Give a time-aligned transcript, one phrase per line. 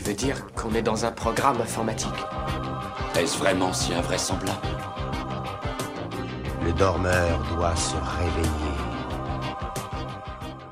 [0.00, 2.08] Tu veux dire qu'on est dans un programme informatique
[3.18, 4.66] Est-ce vraiment si invraisemblable
[6.64, 8.78] Le dormeur doit se réveiller.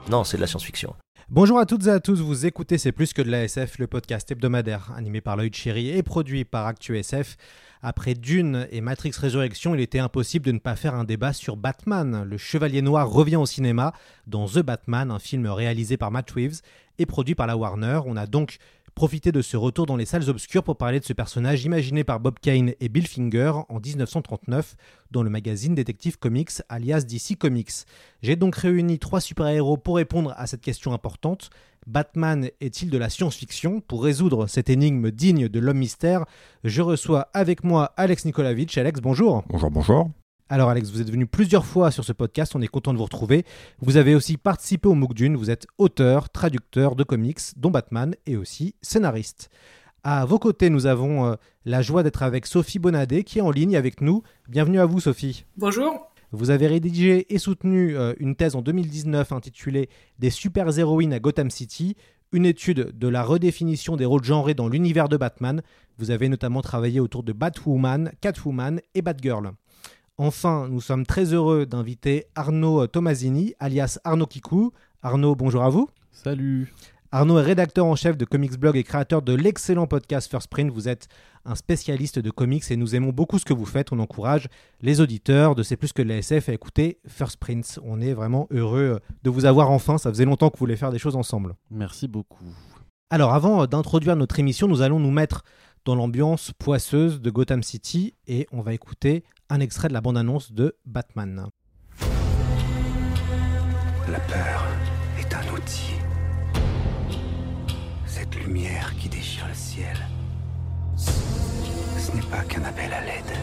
[0.09, 0.95] Non, c'est de la science-fiction.
[1.29, 3.87] Bonjour à toutes et à tous, vous écoutez C'est plus que de la SF, le
[3.87, 7.37] podcast hebdomadaire animé par Lloyd Cherry et produit par ActuSF.
[7.83, 11.59] Après Dune et Matrix Résurrection, il était impossible de ne pas faire un débat sur
[11.59, 12.25] Batman.
[12.25, 13.93] Le Chevalier Noir revient au cinéma
[14.27, 16.63] dans The Batman, un film réalisé par Matt Reeves
[16.99, 18.01] et produit par la Warner.
[18.07, 18.59] On a donc
[18.95, 22.21] profité de ce retour dans les salles obscures pour parler de ce personnage imaginé par
[22.21, 24.77] Bob Kane et Bill Finger en 1939
[25.11, 27.85] dans le magazine Detective Comics alias DC Comics.
[28.23, 31.51] J'ai donc réuni trois super-héros pour répondre à cette question importante.
[31.87, 33.81] Batman est-il de la science-fiction?
[33.81, 36.27] Pour résoudre cette énigme digne de l'homme mystère,
[36.65, 38.77] je reçois avec moi Alex Nikolavitch.
[38.77, 39.43] Alex, bonjour.
[39.49, 40.11] Bonjour, bonjour.
[40.51, 43.05] Alors Alex, vous êtes venu plusieurs fois sur ce podcast, on est content de vous
[43.05, 43.45] retrouver.
[43.81, 48.15] Vous avez aussi participé au MOOC Dune, vous êtes auteur, traducteur de comics, dont Batman,
[48.25, 49.51] et aussi scénariste.
[50.05, 51.35] À vos côtés, nous avons euh,
[51.67, 54.23] la joie d'être avec Sophie Bonadé qui est en ligne avec nous.
[54.49, 55.45] Bienvenue à vous Sophie.
[55.59, 56.11] Bonjour.
[56.33, 61.51] Vous avez rédigé et soutenu euh, une thèse en 2019 intitulée Des super-héroïnes à Gotham
[61.51, 61.95] City,
[62.33, 65.61] une étude de la redéfinition des rôles genrés dans l'univers de Batman.
[65.99, 69.53] Vous avez notamment travaillé autour de Batwoman, Catwoman et Batgirl.
[70.21, 74.73] Enfin, nous sommes très heureux d'inviter Arnaud Tomasini, alias Arnaud Kikou.
[75.01, 75.89] Arnaud, bonjour à vous.
[76.11, 76.75] Salut.
[77.13, 80.73] Arnaud est rédacteur en chef de Comics Blog et créateur de l'excellent podcast First Print.
[80.73, 81.07] Vous êtes
[81.45, 83.93] un spécialiste de comics et nous aimons beaucoup ce que vous faites.
[83.93, 84.49] On encourage
[84.81, 87.79] les auditeurs de C'est plus que de l'ASF à écouter First Print.
[87.85, 89.99] On est vraiment heureux de vous avoir enfin.
[89.99, 91.55] Ça faisait longtemps que vous voulez faire des choses ensemble.
[91.71, 92.43] Merci beaucoup.
[93.11, 95.45] Alors, avant d'introduire notre émission, nous allons nous mettre
[95.89, 100.53] dans l'ambiance poisseuse de Gotham City et on va écouter un extrait de la bande-annonce
[100.53, 101.49] de Batman.
[104.13, 104.67] La peur
[105.19, 105.95] est un outil.
[108.05, 109.97] Cette lumière qui déchire le ciel,
[110.95, 113.39] ce n'est pas qu'un appel à l'aide.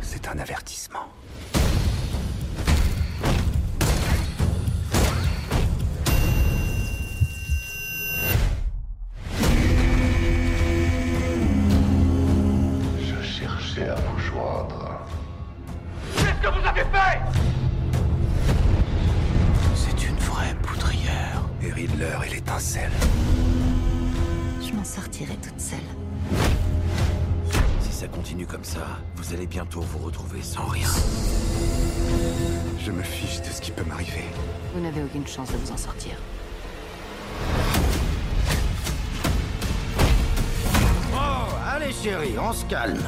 [0.00, 1.06] C'est un avertissement.
[13.78, 15.00] À vous joindre.
[19.74, 21.42] C'est une vraie poudrière.
[21.62, 22.90] Et Riddler et l'étincelle.
[24.66, 25.78] Je m'en sortirai toute seule.
[27.80, 28.80] Si ça continue comme ça,
[29.16, 30.88] vous allez bientôt vous retrouver sans rien.
[32.82, 34.24] Je me fiche de ce qui peut m'arriver.
[34.74, 36.12] Vous n'avez aucune chance de vous en sortir.
[41.14, 43.02] Oh, allez chérie, on se calme.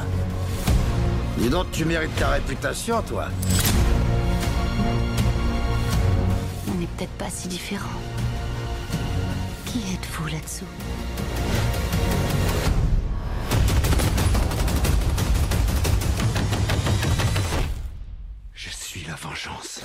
[1.39, 3.29] Dis donc, tu mérites ta réputation, toi.
[6.67, 7.87] On n'est peut-être pas si différents.
[9.65, 10.65] Qui êtes-vous là-dessous?
[18.53, 19.81] Je suis la vengeance.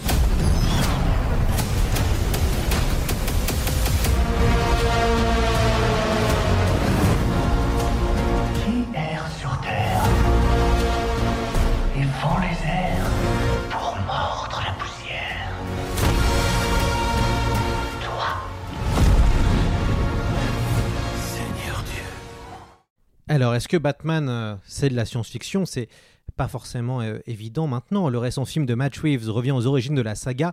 [13.71, 15.51] Pour mordre la poussière
[18.03, 18.27] Toi.
[21.17, 22.05] Seigneur Dieu.
[23.29, 25.67] Alors, est-ce que Batman, euh, c'est de la science-fiction?
[25.67, 25.89] C'est
[26.37, 28.09] pas forcément euh, évident maintenant.
[28.09, 30.53] Le récent film de Matt Reeves revient aux origines de la saga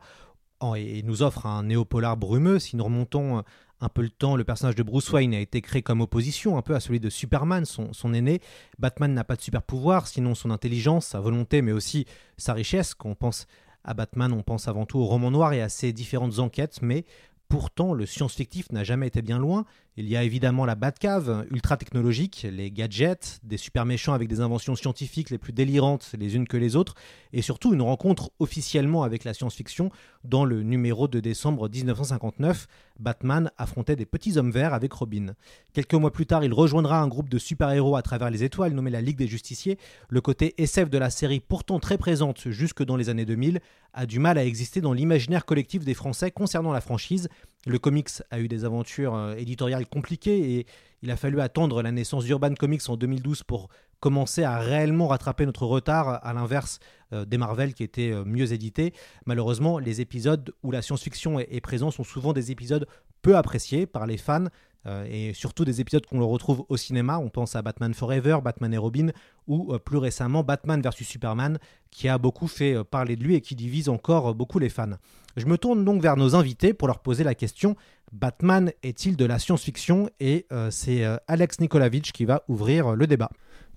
[0.76, 2.60] et nous offre un néopolar brumeux.
[2.60, 3.44] Si nous remontons
[3.82, 6.62] un peu le temps, le personnage de Bruce Wayne a été créé comme opposition un
[6.62, 8.42] peu à celui de Superman, son, son aîné.
[8.80, 12.06] Batman n'a pas de super pouvoir, sinon son intelligence, sa volonté, mais aussi
[12.38, 12.94] sa richesse.
[12.94, 13.48] Quand on pense
[13.84, 17.06] à Batman, on pense avant tout au roman noir et à ses différentes enquêtes, mais
[17.52, 19.66] Pourtant, le science-fictif n'a jamais été bien loin.
[19.98, 24.40] Il y a évidemment la Batcave, ultra technologique, les gadgets, des super méchants avec des
[24.40, 26.96] inventions scientifiques les plus délirantes les unes que les autres,
[27.34, 29.92] et surtout une rencontre officiellement avec la science-fiction
[30.24, 32.68] dans le numéro de décembre 1959.
[33.02, 35.34] Batman affrontait des petits hommes verts avec Robin.
[35.74, 38.92] Quelques mois plus tard, il rejoindra un groupe de super-héros à travers les étoiles nommé
[38.92, 39.78] la Ligue des Justiciers.
[40.08, 43.60] Le côté SF de la série, pourtant très présente jusque dans les années 2000,
[43.94, 47.28] a du mal à exister dans l'imaginaire collectif des Français concernant la franchise.
[47.68, 50.66] Le comics a eu des aventures euh, éditoriales compliquées et
[51.04, 53.70] il a fallu attendre la naissance d'Urban Comics en 2012 pour
[54.02, 56.80] commencer à réellement rattraper notre retard, à l'inverse
[57.14, 58.94] euh, des Marvel qui étaient euh, mieux édités.
[59.26, 62.88] Malheureusement, les épisodes où la science-fiction est, présente sont souvent des épisodes
[63.22, 64.48] peu appréciés par les fans.
[64.88, 68.40] euh, et surtout des épisodes qu'on le retrouve au cinéma, on pense à Batman Forever,
[68.44, 69.10] Batman et Robin,
[69.46, 71.60] ou plus récemment Batman vs Superman,
[71.92, 74.98] qui a beaucoup fait parler de lui et qui divise encore beaucoup les fans.
[75.38, 77.76] Je me tourne donc vers nos invités pour leur poser la question
[78.12, 80.10] Batman est-il de la science-fiction?
[80.20, 83.30] Et c'est Alex Nikolavitch qui va ouvrir le débat.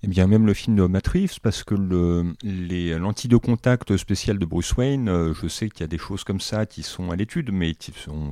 [0.05, 1.09] Eh bien, même le film de Matt
[1.41, 5.81] parce que le, les lentilles de contact spéciales de Bruce Wayne, euh, je sais qu'il
[5.81, 7.73] y a des choses comme ça qui sont à l'étude, mais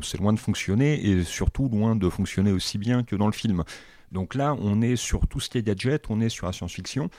[0.03, 3.63] c'est loin de fonctionner, et surtout loin de fonctionner aussi bien que dans le film.
[4.11, 7.09] Donc là, on est sur tout ce qui est gadget, on est sur la science-fiction,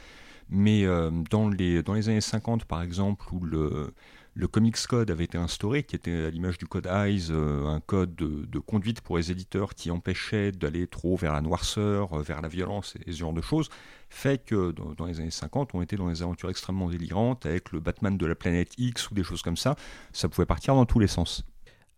[0.49, 3.93] mais euh, dans, les, dans les années 50, par exemple, où le,
[4.35, 7.81] le Comics Code avait été instauré, qui était à l'image du code EYES, euh, un
[7.81, 12.43] code de, conduite pour les éditeurs qui empêchait d'aller trop vers la noirceur, euh, vers
[12.43, 13.69] la violence et ce genre de choses,
[14.11, 17.71] fait que dans, dans les années 50, on était dans des aventures extrêmement délirantes avec
[17.71, 19.77] le Batman de la planète X ou des choses comme ça.
[20.13, 21.45] Ça pouvait partir dans tous les sens.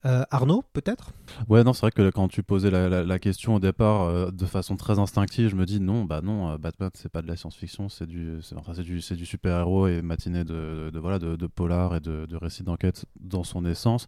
[0.06, 1.10] Euh, Arnaud, peut-être?
[1.48, 4.76] Ouais, non, c'est vrai que quand tu posais la, question au départ euh, de façon
[4.76, 7.88] très instinctive, je me dis non, bah non, euh, Batman c'est pas de la science-fiction,
[7.88, 12.26] c'est du, c'est, du, super-héros et matinée de, de, voilà, de, de polar et de,
[12.26, 14.06] de récits d'enquête dans son essence.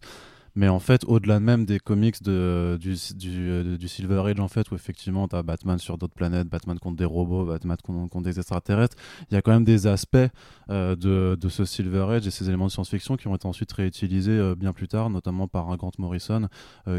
[0.55, 2.95] Mais en fait, au-delà même des comics de, du,
[3.27, 6.79] euh, du Silver Age, en fait, où effectivement, tu as Batman sur d'autres planètes, Batman
[6.79, 8.97] contre des robots, Batman contre, des extraterrestres,
[9.29, 10.17] il y a quand même des aspects
[10.69, 13.71] euh, de, de ce Silver Age et ces éléments de science-fiction qui ont été ensuite
[13.71, 16.47] réutilisés euh, bien plus tard, notamment par un Grant Morrison,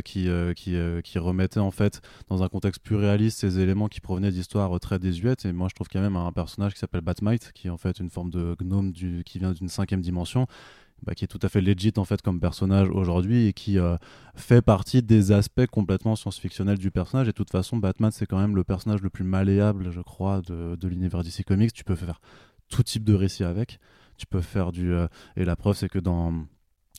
[0.05, 4.31] qui, qui, qui remettait en fait dans un contexte plus réaliste ces éléments qui provenaient
[4.31, 5.44] d'histoires très désuètes.
[5.44, 7.99] Et moi, je trouve a même un personnage qui s'appelle Batmite, qui est en fait
[8.00, 10.46] une forme de gnome qui vient d'une cinquième dimension
[11.02, 13.97] bah, qui est tout à fait legit en fait comme personnage aujourd'hui et qui euh,
[14.35, 17.29] fait partie des aspects complètement science-fictionnels du personnage.
[17.29, 20.41] Et de toute façon, Batman, c'est quand même le personnage le plus malléable, je crois,
[20.43, 21.73] de, de l'univers DC Comics.
[21.73, 22.20] Tu peux faire
[22.69, 23.79] tout type de récit avec.
[24.17, 24.93] Tu peux faire du.
[24.93, 26.32] euh, et la preuve, c'est que dans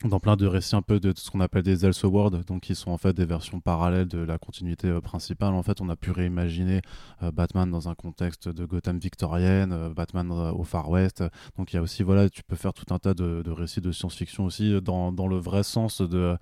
[0.10, 2.92] dans plein de récits un peu de ce qu'on appelle des Elseworlds, donc qui sont
[2.92, 5.54] en fait des versions parallèles de la continuité euh, principale.
[5.54, 6.82] En fait, on a pu réimaginer
[7.24, 11.24] euh, Batman dans un contexte de Gotham victorienne, euh, Batman au Far West.
[11.58, 13.92] Donc il y a aussi, voilà, tu peux faire tout un tas de, récits de
[13.92, 16.38] science-fiction aussi dans, dans le vrai sens de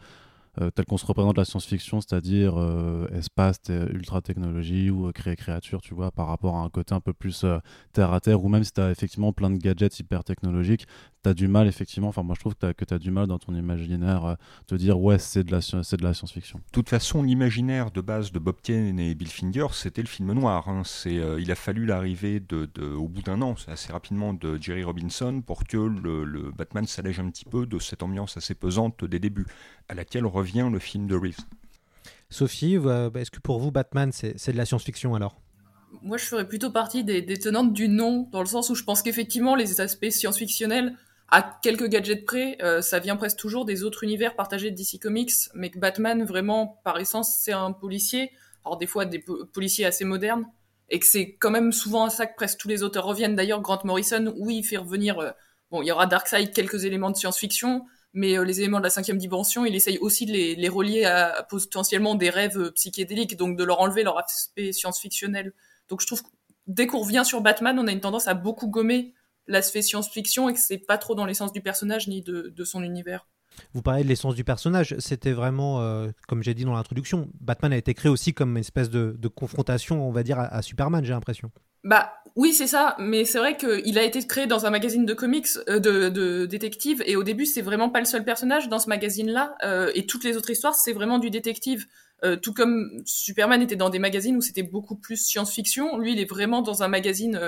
[0.60, 5.81] euh, tel qu'on se représente la science-fiction, c'est-à-dire euh, espace, ultra-technologie ou euh, créer créature,
[5.81, 7.60] tu vois, par rapport à un côté un peu plus euh,
[7.94, 10.88] terre à terre, ou même si tu as effectivement plein de gadgets hyper technologiques,
[11.24, 13.38] tu as du mal, effectivement, enfin, moi je trouve que tu as, du mal dans
[13.40, 14.38] ton imaginaire
[14.68, 16.60] te dire, ouais, c'est de la, de science-fiction.
[16.60, 20.31] De toute façon, l'imaginaire de base de Bob Kane et Bill Finger, c'était le film
[20.34, 20.68] noir.
[20.69, 20.84] hein.
[21.06, 25.42] Il a fallu l'arrivée de, de- au bout d'un an, assez rapidement, de Jerry Robinson
[25.45, 29.19] pour que le, le Batman s'allège un petit peu de cette ambiance assez pesante des
[29.19, 29.45] débuts,
[29.90, 31.46] à laquelle revient le film de Reeves.
[32.30, 35.42] Sophie, euh, est-ce que pour vous, Batman, c'est c'est de la science-fiction alors?
[36.04, 38.84] Moi, je ferais plutôt partie des, des tenantes du non, dans le sens où je
[38.84, 40.96] pense qu'effectivement, les aspects science-fictionnels,
[41.30, 45.00] à quelques gadgets près, euh, ça vient presque toujours des autres univers partagés de DC
[45.02, 48.32] Comics, mais que Batman, vraiment, par essence, c'est un policier.
[48.66, 50.46] Alors, des fois, des po- policiers assez modernes,
[50.90, 53.36] et que c'est quand même souvent à ça que presque tous les auteurs reviennent.
[53.36, 55.20] D'ailleurs, Grant Morrison, oui, il fait revenir.
[55.20, 55.32] euh,
[55.72, 58.90] bon, il y aura Darkseid, quelques éléments de science-fiction, mais euh, les éléments de la
[58.90, 62.72] cinquième dimension, il essaye aussi de les, les relier à, à potentiellement des rêves euh,
[62.72, 65.54] psychédéliques, donc de leur enlever leur aspect science-fictionnel.
[65.90, 66.30] Donc je trouve que
[66.68, 69.14] dès qu'on revient sur Batman, on a une tendance à beaucoup gommer
[69.48, 72.83] l'aspect science-fiction et que c'est pas trop dans l'essence du personnage ni de, de son
[72.83, 73.28] univers.
[73.73, 77.73] Vous parlez de l'essence du personnage, c'était vraiment, euh, comme j'ai dit dans l'introduction, Batman
[77.73, 81.13] a été créé aussi comme une espèce de, confrontation, on va dire, à, Superman, j'ai
[81.13, 81.51] l'impression.
[81.83, 85.13] Bah oui, c'est ça, mais c'est vrai qu'il a été créé dans un magazine de
[85.13, 88.80] comics, euh, de, de détective, et au début, c'est vraiment pas le seul personnage dans
[88.80, 91.85] ce magazine-là, euh, et toutes les autres histoires, c'est vraiment du détective.
[92.42, 96.30] Tout comme Superman était dans des magazines où c'était beaucoup plus science-fiction, lui, il est
[96.30, 97.39] vraiment dans un magazine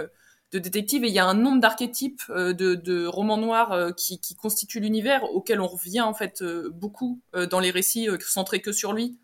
[0.51, 4.19] de détective, et il y a un nombre d'archétypes euh, de, romans noirs euh, qui,
[4.19, 8.71] qui constituent l'univers, auquel on revient en fait euh, beaucoup dans les récits centrés que
[8.71, 9.19] sur lui,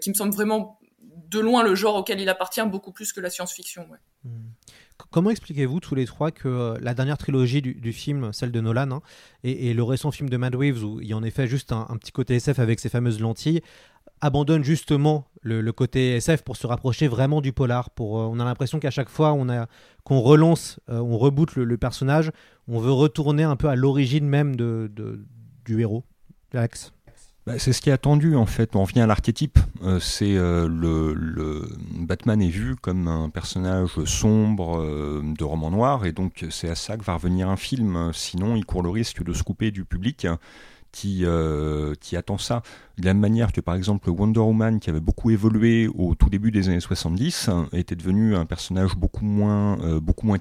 [0.00, 3.30] qui me semble vraiment de loin le genre auquel il appartient beaucoup plus que la
[3.30, 3.86] science-fiction.
[3.90, 4.28] C-
[5.10, 9.02] Comment expliquez-vous tous les trois que la dernière trilogie du, film, celle de Nolan, hein,
[9.42, 11.96] et, le récent film de Mad Reeves, où il y a en effet juste un
[11.98, 13.62] petit côté SF avec ses fameuses lentilles,
[14.22, 17.90] abandonne justement le, côté SF pour se rapprocher vraiment du polar.
[17.90, 19.36] Pour, euh, on a l'impression qu'à chaque fois
[20.04, 22.30] qu'on relance, euh, on reboot le, personnage,
[22.68, 26.04] on veut retourner un peu à l'origine même du héros.
[26.54, 26.92] Alex
[27.44, 28.76] bah, c'est ce qui est attendu en fait.
[28.76, 29.58] On revient à l'archétype.
[29.82, 34.80] Euh, c'est le, Batman est vu comme un personnage sombre
[35.24, 38.12] de roman noir et donc c'est à ça que va revenir un film.
[38.14, 40.28] Sinon, il court le risque de se couper du public
[40.92, 42.62] qui, euh, qui attend ça.
[42.98, 46.28] De la même manière que par exemple Wonder Woman, qui avait beaucoup évolué au tout
[46.28, 50.38] début des années 70, était devenu un personnage beaucoup moins, euh, beaucoup moins.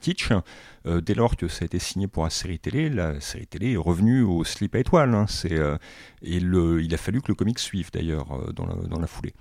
[0.86, 3.74] Euh, dès lors que ça a été signé pour la série télé, la série télé
[3.74, 5.15] est revenue au slip à étoiles.
[5.15, 5.25] Hein.
[5.27, 5.58] c'est,
[6.22, 9.34] et le, il a fallu que le comic suive d'ailleurs dans dans, la, foulée.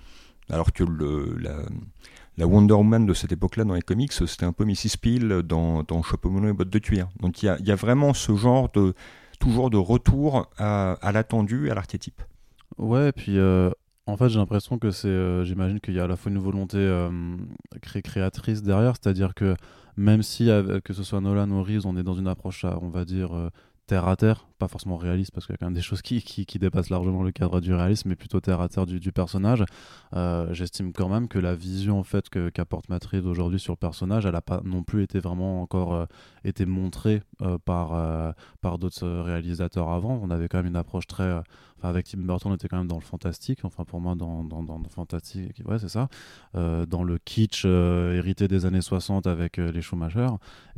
[0.49, 1.37] Alors que le,
[2.37, 4.97] la, Wonder Woman de cette époque-là dans les comics, c'était un peu Mrs.
[5.01, 7.09] Peel dans, dans Chapeau et bottes de cuir.
[7.19, 8.93] Donc il y y a, vraiment ce genre de
[9.41, 12.21] toujours de retour à, l'attendu, à l'archétype.
[12.77, 13.69] Ouais, puis euh,
[14.05, 15.07] en fait, j'ai l'impression que c'est.
[15.09, 17.09] Euh, j'imagine qu'il y a à la fois une volonté euh,
[17.81, 19.55] créatrice derrière, c'est-à-dire que
[19.97, 20.49] même si,
[20.85, 23.31] que ce soit Nolan ou Reeves, on est dans une approche, on va dire,
[23.87, 26.21] terre à terre, pas forcément réaliste parce qu'il y a quand même des choses qui,
[26.21, 29.63] qui, dépassent largement le cadre du réalisme, mais plutôt terre à terre du, du personnage.
[30.15, 34.25] Euh, j'estime quand même que la vision en fait qu'apporte Matrix aujourd'hui sur le personnage,
[34.25, 36.05] elle n'a pas non plus été vraiment encore euh,
[36.43, 40.19] été montrée euh, par, par d'autres réalisateurs avant.
[40.21, 41.41] On avait quand même une approche très.
[41.83, 44.61] Avec Tim Burton, on était quand même dans le fantastique, enfin pour moi dans, dans,
[44.61, 46.09] dans le fantastique, ouais c'est ça,
[46.53, 50.27] dans le kitsch hérité des années 60 avec les Schumacher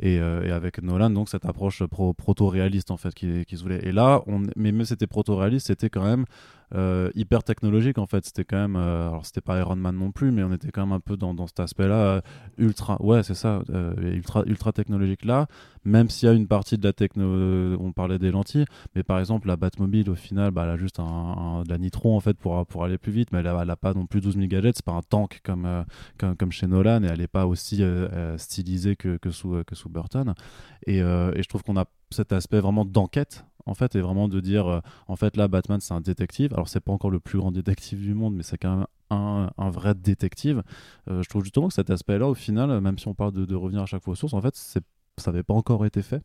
[0.00, 4.22] et, et, avec Nolan, donc cette approche proto-réaliste en fait qui, qui voulait et là,
[4.26, 6.24] on, mais même c'était proto-réaliste, c'était quand même
[6.74, 8.24] euh, hyper technologique en fait.
[8.24, 10.86] C'était quand même, euh, alors c'était pas Iron Man non plus, mais on était quand
[10.86, 12.20] même un peu dans, dans cet aspect-là euh,
[12.58, 13.62] ultra, ouais c'est ça,
[14.00, 15.46] ultra ultra technologique là.
[15.84, 17.24] Même s'il y a une partie de la techno,
[17.78, 20.98] on parlait des lentilles, mais par exemple la Batmobile au final, bah, elle a juste
[20.98, 23.92] un, de la nitro en fait pour pour aller plus vite, mais elle a, pas
[23.92, 24.76] non plus 12 000 gadgets.
[24.76, 25.84] C'est pas un tank comme,
[26.18, 27.82] comme, chez Nolan et elle est pas aussi
[28.36, 30.34] stylisée que, que sous que sous Burton.
[30.86, 34.40] Et, et je trouve qu'on a cet aspect vraiment d'enquête en fait, et vraiment de
[34.40, 36.53] dire, en fait, là, Batman, c'est un détective.
[36.54, 39.70] Alors, c'est pas encore le plus grand détective du monde, mais c'est quand même un,
[39.70, 40.62] vrai détective.
[41.10, 43.82] Euh, je trouve justement que cet aspect-là, au final, même si on parle de, revenir
[43.82, 44.80] à chaque fois aux sources, en fait, ça
[45.26, 46.22] n'avait pas encore été fait,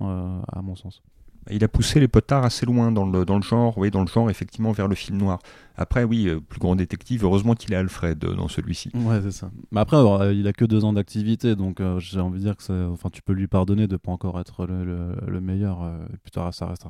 [0.00, 1.02] euh, à mon sens
[1.50, 4.06] il a poussé les potards assez loin dans le, dans le genre, oui, dans le
[4.06, 5.40] genre effectivement vers le film noir.
[5.76, 8.90] Après, oui, euh, plus grand détective, heureusement qu'il est Alfred euh, dans celui-ci.
[8.94, 9.50] Ouais, c'est ça.
[9.72, 12.88] Mais après, euh, il a que deux ans d'activité, donc j'ai envie de dire que
[12.90, 15.90] enfin, tu peux lui pardonner de pas encore être le, le, meilleur.
[16.22, 16.86] plus tard, ça reste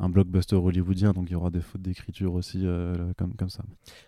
[0.00, 2.66] un, blockbuster hollywoodien, donc il y aura des fautes d'écriture aussi
[3.16, 3.62] comme, comme ça.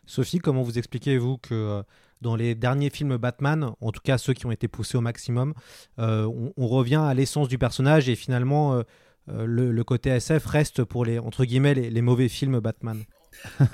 [0.04, 1.82] Sophie, comment vous expliquez-vous que
[2.20, 5.54] dans les derniers films Batman, en tout cas ceux qui ont été poussés au maximum,
[5.98, 8.82] on, on, revient à l'essence du personnage et finalement
[9.28, 13.04] euh, le, côté SF reste pour les entre guillemets les, mauvais films Batman.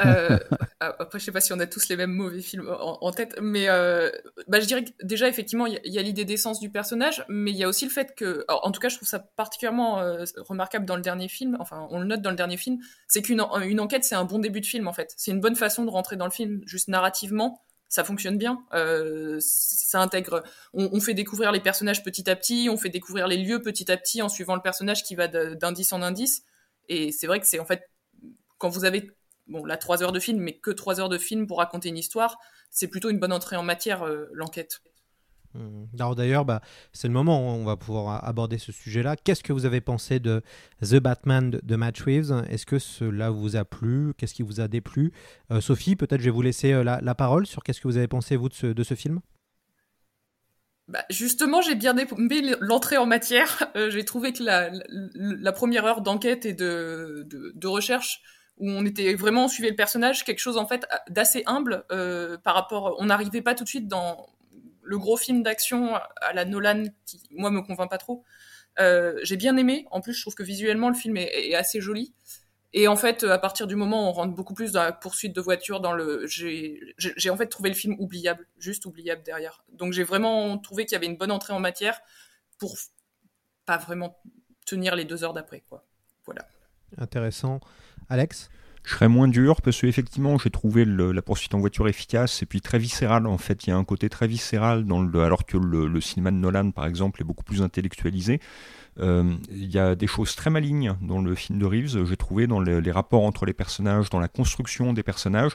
[0.04, 0.38] euh,
[0.80, 3.68] après, je sais pas si on a tous les mêmes mauvais films en, tête, mais
[3.68, 4.10] euh,
[4.48, 7.56] bah, je dirais que déjà, effectivement, il y a, l'idée d'essence du personnage, mais il
[7.56, 10.02] y a aussi le fait que, en tout cas, je trouve ça particulièrement
[10.38, 13.44] remarquable dans le dernier film, enfin, on le note dans le dernier film, c'est qu'une
[13.62, 15.12] une enquête, c'est un bon début de film, en fait.
[15.16, 18.64] C'est une bonne façon de rentrer dans le film, juste narrativement, ça fonctionne bien.
[18.72, 20.42] Euh, ça intègre.
[20.72, 23.98] On, fait découvrir les personnages petit à petit, on fait découvrir les lieux petit à
[23.98, 26.42] petit en suivant le personnage qui va d'indice en indice.
[26.88, 27.90] Et c'est vrai que c'est en fait
[28.56, 29.10] quand vous avez
[29.46, 31.98] bon là trois heures de film, mais que trois heures de film pour raconter une
[31.98, 32.38] histoire,
[32.70, 34.80] c'est plutôt une bonne entrée en matière euh, l'enquête.
[35.54, 36.14] Hmm.
[36.14, 39.16] D'ailleurs, bah, c'est le moment où on va pouvoir aborder ce sujet-là.
[39.16, 40.42] Qu'est-ce que vous avez pensé de
[40.80, 42.44] The Batman de, Matt Reeves?
[42.48, 44.14] Est-ce que cela vous a plu?
[44.16, 45.12] Qu'est-ce qui vous a déplu?
[45.50, 48.08] Euh, Sophie, peut-être je vais vous laisser euh, la, parole sur qu'est-ce que vous avez
[48.08, 49.20] pensé, vous, de ce, film?
[50.88, 53.70] Bah, justement, j'ai bien aimé l'entrée en matière.
[53.76, 58.22] Euh, j'ai trouvé que la, première heure d'enquête et de, de, recherche,
[58.56, 61.84] où on était vraiment, on suivait le personnage, quelque chose en fait d'assez humble
[62.42, 62.96] par rapport.
[62.98, 64.31] On n'arrivait pas tout de suite dans
[64.92, 68.24] le gros film d'action à la Nolan qui, moi, me convainc pas trop.
[68.78, 69.86] Euh, j'ai bien aimé.
[69.90, 72.12] En plus, je trouve que visuellement, le film est, assez joli.
[72.74, 75.34] Et en fait, à partir du moment où on rentre beaucoup plus dans la poursuite
[75.34, 79.64] de voiture, dans le, j'ai, en fait trouvé le film oubliable, juste oubliable derrière.
[79.72, 81.98] Donc j'ai vraiment trouvé qu'il y avait une bonne entrée en matière
[82.58, 82.76] pour
[83.64, 84.20] pas vraiment
[84.66, 85.86] tenir les deux heures d'après, quoi.
[86.26, 86.46] Voilà.
[86.98, 87.60] Intéressant.
[88.10, 88.50] Alex?
[88.84, 92.46] Je serais moins dur parce que effectivement j'ai trouvé la poursuite en voiture efficace et
[92.46, 93.66] puis très viscérale en fait.
[93.66, 96.70] Il y a un côté très viscéral dans le, alors que le, cinéma de Nolan
[96.72, 98.40] par exemple est beaucoup plus intellectualisé.
[98.98, 102.46] Euh, il y a des choses très malignes dans le film de Reeves j'ai trouvé
[102.46, 105.52] dans les, rapports entre les personnages dans la construction des personnages.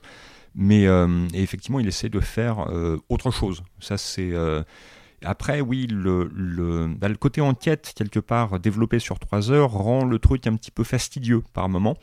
[0.56, 3.64] Mais euh, effectivement il essaie de faire euh, autre chose.
[3.80, 4.34] Ça c'est
[5.26, 6.30] après, oui, le,
[6.96, 10.70] bah, le, côté enquête, quelque part, développé sur trois heures, rend le truc un petit
[10.70, 11.98] peu fastidieux par moment.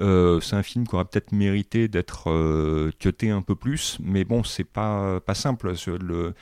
[0.00, 2.90] Euh, c'est un film qui aurait peut-être mérité d'être euh,
[3.24, 5.74] un peu plus, mais bon, c'est pas, pas simple.
[6.00, 6.34] Le,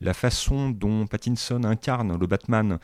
[0.00, 2.78] la façon dont Pattinson incarne le Batman,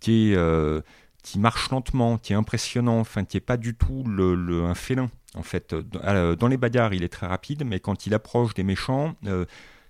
[0.00, 0.80] qui euh,
[1.22, 5.10] qui marche lentement, qui est impressionnant, enfin qui est pas du tout le, un félin.
[5.34, 9.16] En fait, dans les bagarres, il est très rapide, mais quand il approche des méchants,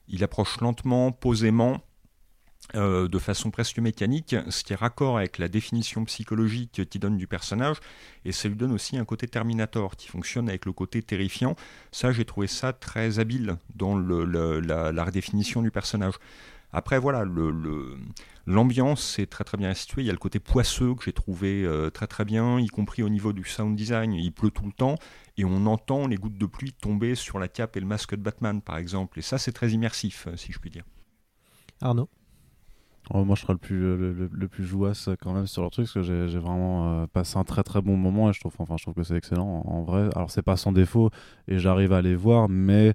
[0.09, 1.83] il approche lentement, posément.
[2.75, 7.19] Euh, de façon presque mécanique, ce qui est raccord avec la définition psychologique qu'il donne
[7.19, 7.77] du personnage,
[8.25, 11.57] et ça lui donne aussi un côté Terminator qui fonctionne avec le côté terrifiant.
[11.93, 16.15] Ça, j'ai trouvé ça très habile dans la, redéfinition du personnage.
[16.73, 17.25] Après, voilà,
[18.47, 20.03] l'ambiance est très très bien située.
[20.03, 23.03] Il y a le côté poisseux que j'ai trouvé euh, très très bien, y compris
[23.03, 24.15] au niveau du sound design.
[24.15, 24.97] Il pleut tout le temps
[25.37, 28.23] et on entend les gouttes de pluie tomber sur la cape et le masque de
[28.23, 29.19] Batman, par exemple.
[29.19, 30.85] Et ça, c'est très immersif, si je puis dire.
[31.83, 32.09] Arnaud?
[33.11, 33.79] Oh, moi, je serais le plus,
[34.33, 37.45] le, plus jouasse quand même sur leur truc parce que j'ai vraiment euh, passé un
[37.45, 39.83] très très bon moment et je trouve, enfin, je trouve que c'est excellent en, en
[39.83, 40.09] vrai.
[40.15, 41.11] Alors, c'est pas sans défaut
[41.47, 42.95] et j'arrive à les voir, mais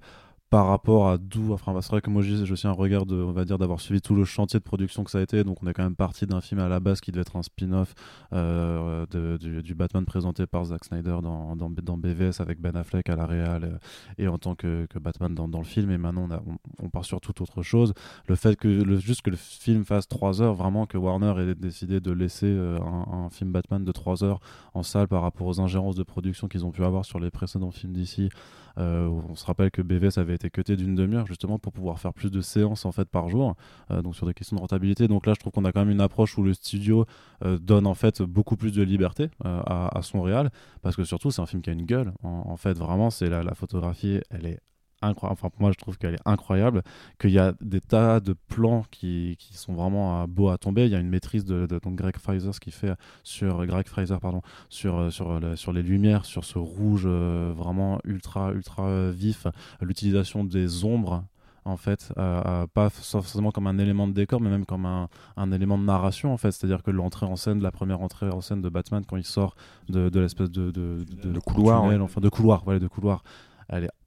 [0.50, 3.16] par rapport à d'où enfin bah, c'est vrai que moi j'ai aussi un regard de
[3.16, 5.44] on va dire d'avoir suivi tout le chantier de production que ça a été.
[5.44, 7.44] Donc on est quand même parti d'un film à la base qui devait être un
[7.44, 7.94] spin-off
[8.34, 9.06] euh,
[9.38, 13.64] du, Batman présenté par Zack Snyder dans, dans, BVS avec Ben Affleck à la réal
[13.64, 13.78] euh,
[14.18, 15.92] et en tant que, Batman dans, le film.
[15.92, 17.94] Et maintenant on, on, part sur toute autre chose.
[18.28, 21.56] Le fait que le, juste que le film fasse 3 heures vraiment que Warner ait
[21.56, 24.40] décidé de laisser euh, un, un, film Batman de 3 heures
[24.74, 27.72] en salle par rapport aux ingérences de production qu'ils ont pu avoir sur les précédents
[27.72, 28.30] films d'ici
[28.80, 32.14] euh, on se rappelle que BVS avait été cuté d'une demi-heure justement pour pouvoir faire
[32.14, 33.56] plus de séances en fait par jour,
[33.92, 35.08] euh, donc sur des questions de rentabilité.
[35.08, 37.06] Donc là, je trouve qu'on a quand même une approche où le studio
[37.44, 40.50] euh, donne en fait beaucoup plus de liberté à, son réal,
[40.82, 42.14] parce que surtout c'est un film qui a une gueule.
[42.24, 44.60] En, fait, vraiment, c'est la, la photographie, elle est
[45.02, 45.40] incroyable.
[45.40, 46.84] Enfin, pour moi, je trouve qu'elle est incroyable.
[47.20, 50.86] Qu'il y a des tas de plans qui, qui sont vraiment beaux à tomber.
[50.86, 54.18] Il y a une maîtrise de, donc Greg Fraser, ce qui fait sur Greg Fraser,
[54.22, 59.12] pardon, sur euh, sur euh, sur les lumières, sur ce rouge euh, vraiment ultra ultra
[59.12, 59.48] vif,
[59.82, 61.24] l'utilisation des ombres
[61.66, 65.78] en fait, pas forcément comme un élément de décor, mais même comme un, un élément
[65.78, 66.52] de narration, en fait.
[66.52, 69.56] C'est-à-dire que l'entrée en scène, la première entrée en scène de Batman, quand il sort
[69.88, 73.24] de, de l'espèce de, de, de, couloir, enfin de couloir, voilà, de couloir,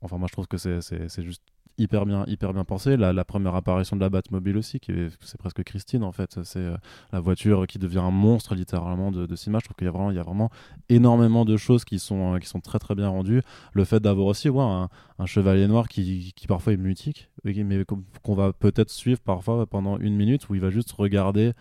[0.01, 1.43] enfin moi je trouve que c'est juste
[1.79, 2.97] hyper bien hyper bien pensé.
[2.97, 6.39] La, première apparition de la Batmobile aussi qui c'est presque Christine en fait.
[6.45, 6.77] C'est euh,
[7.13, 9.59] la voiture qui devient un monstre littéralement de, de cinéma.
[9.61, 10.51] Je trouve qu'il y a vraiment il y a vraiment
[10.89, 13.43] énormément de choses qui sont euh, qui sont très très bien rendues.
[13.73, 14.89] Le fait d'avoir aussi ouais, un,
[15.19, 19.99] un, chevalier noir qui, qui parfois est mutique mais qu'on va peut-être suivre parfois pendant
[19.99, 21.53] une minute où il va juste regarder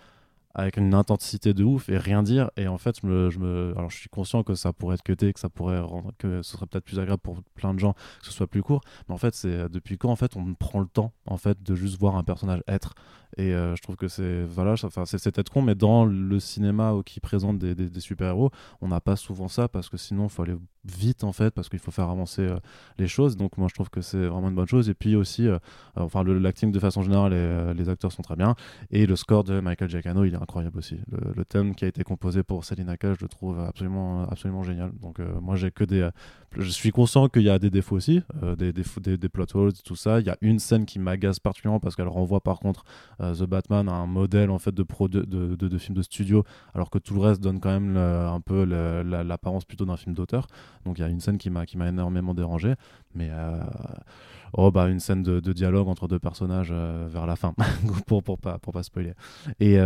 [0.53, 2.51] avec une intensité de ouf et rien dire.
[2.57, 3.07] Et en fait je
[3.39, 6.41] me, alors je suis conscient que ça pourrait être cuté que ça pourrait rendre que
[6.41, 8.81] ce serait peut-être plus agréable pour plein de gens que ce soit plus court.
[9.07, 11.75] Mais en fait c'est depuis quand en fait on prend le temps en fait de
[11.75, 12.95] juste voir un personnage être
[13.37, 17.19] et euh, je trouve que c'est voilà c'est peut-être con mais dans le cinéma qui
[17.19, 20.41] présente des, des, super héros on n'a pas souvent ça parce que sinon il faut
[20.43, 22.57] aller vite en fait parce qu'il faut faire avancer euh,
[22.97, 23.37] les choses.
[23.37, 24.89] Donc moi je trouve que c'est vraiment une bonne chose.
[24.89, 25.59] Et puis aussi euh,
[25.95, 28.55] enfin l'acting de façon générale les acteurs sont très bien.
[28.89, 30.99] Et le score de Michael Giacchino il est incroyable aussi.
[31.11, 34.91] Le, thème qui a été composé pour Selina Kyle je le trouve absolument absolument génial.
[35.01, 36.09] Donc moi j'ai que des
[36.57, 38.21] je suis conscient qu'il y a des défauts aussi
[38.57, 40.19] des, des, des plot holes tout ça.
[40.19, 42.83] Il y a une scène qui m'agace particulièrement parce qu'elle renvoie par contre
[43.20, 46.43] euh, The Batman un modèle en fait de, pro de, de, de, film de studio,
[46.73, 50.47] alors que tout le reste donne quand même un peu l'apparence plutôt d'un film d'auteur.
[50.85, 52.73] Donc il y a une scène qui m'a qui m'a énormément dérangé,
[53.13, 53.61] mais euh,
[54.53, 57.53] oh bah une scène de, dialogue entre deux personnages euh, vers la fin.
[58.07, 59.13] Pour pour pas pour pas spoiler.
[59.59, 59.77] Et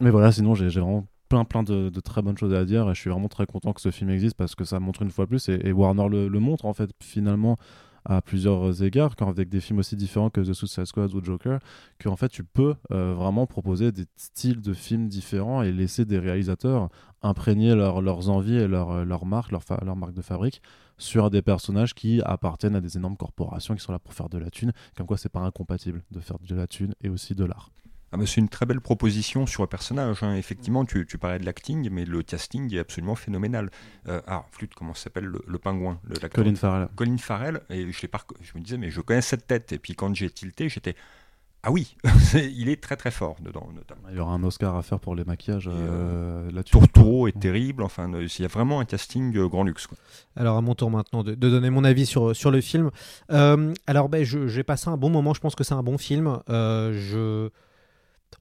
[0.00, 2.88] mais voilà, sinon j'ai vraiment plein plein de, très bonnes choses à dire.
[2.90, 5.10] Et je suis vraiment très content que ce film existe parce que ça montre une
[5.10, 5.48] fois plus.
[5.48, 7.56] Et, Warner le, le, montre en fait finalement
[8.04, 11.60] à plusieurs égards, quand avec des films aussi différents que The Suicide Squad ou Joker,
[12.02, 16.18] qu'en fait tu peux euh, vraiment proposer des styles de films différents et laisser des
[16.18, 16.88] réalisateurs
[17.22, 20.62] imprégner leurs envies et leur, leur, leur marque de fabrique
[20.96, 24.38] sur des personnages qui appartiennent à des énormes corporations qui sont là pour faire de
[24.38, 27.44] la thune, comme quoi c'est pas incompatible de faire de la thune et aussi de
[27.44, 27.70] l'art.
[28.12, 30.22] Ah c'est une très belle proposition sur le personnage.
[30.22, 30.34] Hein.
[30.34, 33.70] Effectivement, tu, tu, parlais de l'acting, mais le casting est absolument phénoménal.
[34.08, 36.88] Euh, ah, flûte, comment s'appelle le, pingouin le, Colin Farrell.
[36.96, 38.06] Colin Farrell, et je,
[38.42, 39.72] je me disais, mais je connais cette tête.
[39.72, 40.96] Et puis quand j'ai tilté, j'étais.
[41.62, 41.94] Ah oui,
[42.34, 44.08] il est très très fort dedans, notamment.
[44.10, 46.78] Il y aura un Oscar à faire pour les maquillages euh, euh là-dessus.
[47.28, 49.86] est terrible, enfin, euh, il y a vraiment un casting euh, grand luxe.
[49.86, 49.98] Quoi.
[50.36, 52.90] Alors à mon tour maintenant de, donner mon avis sur, sur le film.
[53.28, 56.38] alors ben, j'ai passé un bon moment, je pense que c'est un bon film.
[56.48, 57.50] je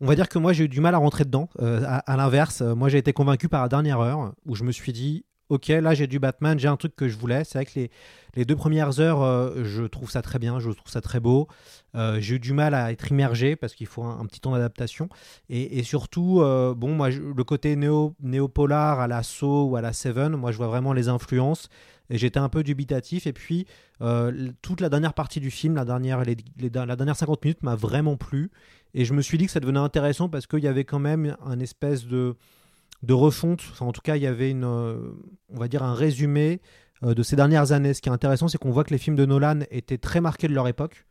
[0.01, 1.49] on va dire que moi j'ai eu du mal à rentrer dedans.
[1.61, 4.71] Euh, à, l'inverse, euh, moi j'ai été convaincu par la dernière heure où je me
[4.71, 7.43] suis dit ok là j'ai du Batman, j'ai un truc que je voulais.
[7.43, 7.91] C'est vrai que les,
[8.35, 11.47] les deux premières heures euh, je trouve ça très bien, je trouve ça très beau.
[11.95, 15.09] j'ai eu du mal à être immergé parce qu'il faut un, petit temps d'adaptation
[15.49, 16.41] et, surtout
[16.77, 20.67] bon moi le côté néo néo-polar à la ou à la Seven, moi je vois
[20.67, 21.69] vraiment les influences
[22.11, 23.27] et j'étais un peu dubitatif.
[23.27, 23.67] Et puis,
[24.61, 26.23] toute la dernière partie du film, la dernière,
[26.57, 28.51] la dernière 50 minutes m'a vraiment plu.
[28.93, 31.35] Et je me suis dit que ça devenait intéressant parce qu'il y avait quand même
[31.45, 32.35] un espèce de
[33.01, 33.61] de refonte.
[33.71, 36.59] Enfin, en tout cas, il y avait une, on va dire un résumé
[37.01, 37.93] de ces dernières années.
[37.93, 40.49] Ce qui est intéressant, c'est qu'on voit que les films de Nolan étaient très marqués
[40.49, 41.05] de leur époque.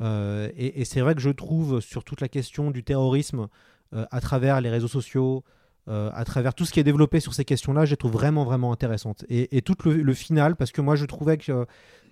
[0.00, 3.46] et, et c'est vrai que je trouve sur toute la question du terrorisme
[3.92, 5.44] à travers les réseaux sociaux,
[5.88, 8.44] euh, à travers tout ce qui est développé sur ces questions-là, je les trouve vraiment,
[8.44, 9.24] vraiment intéressantes.
[9.30, 11.66] Et, tout le, final, parce que moi, je trouvais que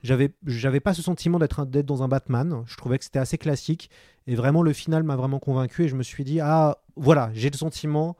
[0.06, 2.62] j'avais, j'avais pas ce sentiment d'être, d'être dans un Batman.
[2.66, 3.90] Je trouvais que c'était assez classique.
[4.26, 5.84] Et vraiment, le final m'a vraiment convaincu.
[5.84, 8.16] Et je me suis dit, ah, voilà, j'ai le sentiment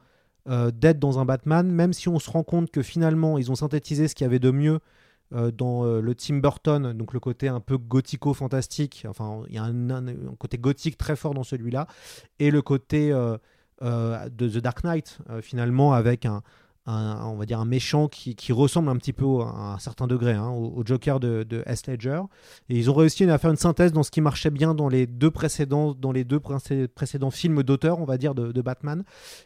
[0.47, 3.55] euh, d'être dans un Batman, même si on se rend compte que finalement, ils ont
[3.55, 4.79] synthétisé ce qu'il y avait de mieux.
[5.33, 9.63] Euh, dans le Tim Burton, donc le côté un peu gothico-fantastique, enfin il y a
[9.63, 11.85] un, un, côté gothique très fort dans celui-là,
[12.39, 13.11] et le côté
[13.83, 16.41] euh, de The Dark Knight, euh, finalement, avec un,
[16.87, 20.49] on va dire un méchant qui, ressemble un petit peu à un certain degré hein,
[20.49, 21.85] au, Joker de, de S.
[21.87, 22.21] Ledger.
[22.69, 25.05] Et ils ont réussi à faire une synthèse dans ce qui marchait bien dans les
[25.05, 29.03] deux précédents, dans les deux précédents films d'auteur, on va dire, de, Batman.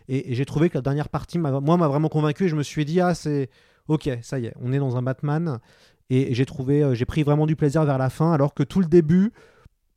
[0.07, 2.45] Et, j'ai trouvé que la dernière partie, moi, m'a vraiment convaincu.
[2.45, 3.49] Et je me suis dit, ah, c'est
[3.87, 5.59] ok, ça y est, on est dans un Batman.
[6.09, 8.81] Et, j'ai trouvé, euh, j'ai pris vraiment du plaisir vers la fin, alors que tout
[8.81, 9.31] le début,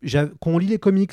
[0.02, 1.12] quand on lit les comics,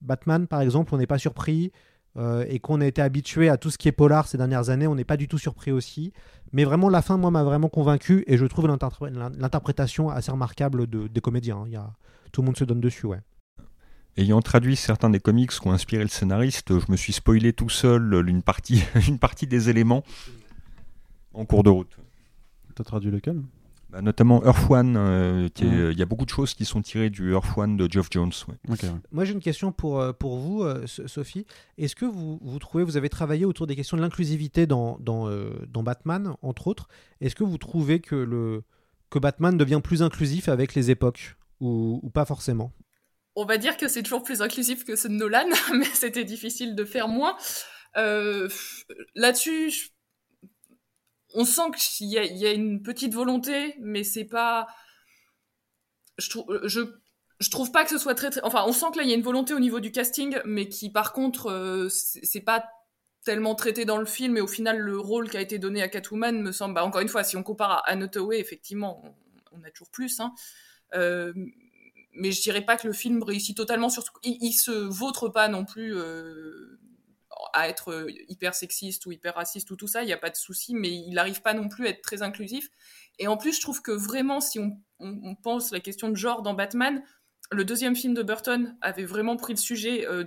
[0.00, 1.72] Batman par exemple, on n'est pas surpris.
[2.16, 4.88] Euh, et qu'on a été habitué à tout ce qui est polar ces dernières années,
[4.88, 6.12] on n'est pas du tout surpris aussi.
[6.52, 11.06] Mais vraiment, la fin, moi, m'a vraiment convaincu et je trouve l'interprétation assez remarquable de,
[11.06, 11.58] des comédiens.
[11.58, 11.64] Hein.
[11.66, 11.92] Il y a...
[12.32, 13.20] Tout le monde se donne dessus, ouais.
[14.16, 17.68] Ayant traduit certains des comics qui ont inspiré le scénariste, je me suis spoilé tout
[17.68, 20.02] seul une partie, une partie des éléments
[21.32, 21.96] en cours de route.
[22.74, 23.40] T'as traduit lequel?
[23.90, 27.32] Bah, notamment Earth One, euh, il y a beaucoup de choses qui sont tirées du
[27.32, 28.32] Earth One de Geoff Jones.
[29.10, 31.44] Moi j'ai une question pour, euh, pour vous, euh, Sophie.
[31.76, 35.28] Est-ce que vous, vous trouvez, vous avez travaillé autour des questions de l'inclusivité dans, dans,
[35.66, 36.88] dans, Batman, entre autres?
[37.20, 38.62] Est-ce que vous trouvez que, le,
[39.10, 41.36] que Batman devient plus inclusif avec les époques?
[41.60, 42.72] Ou, ou pas forcément?
[43.36, 46.74] On va dire que c'est toujours plus inclusif que ce de Nolan, mais c'était difficile
[46.74, 47.36] de faire moins.
[47.96, 49.90] Là-dessus,
[51.34, 54.66] on sent qu'il y, y, a une petite volonté, mais c'est pas.
[56.18, 59.04] Je trouve, je, trouve pas que ce soit très, très, Enfin, on sent que là,
[59.04, 62.40] il y a une volonté au niveau du casting, mais qui, par contre, euh, c'est
[62.40, 62.64] pas
[63.24, 64.36] tellement traité dans le film.
[64.36, 66.74] Et au final, le rôle qui a été donné à Catwoman me semble.
[66.74, 69.02] Bah, encore une fois, si on compare à Anne effectivement,
[69.52, 70.20] on, a toujours plus.
[70.20, 70.34] Hein.
[70.94, 71.32] Euh,
[72.12, 73.88] mais je dirais pas que le film réussit totalement.
[73.88, 74.04] Sur...
[74.22, 75.96] Il, il se vautre pas non plus.
[75.96, 76.78] Euh,
[77.52, 80.30] à être euh, hyper sexiste ou hyper raciste ou tout ça, il n'y a pas
[80.30, 82.68] de souci, mais il n'arrive pas non plus à être très inclusif.
[83.18, 86.54] Et en plus, je trouve que vraiment, si on, pense la question de genre dans
[86.54, 87.02] Batman,
[87.50, 90.24] le deuxième film de Burton avait vraiment pris le sujet, euh,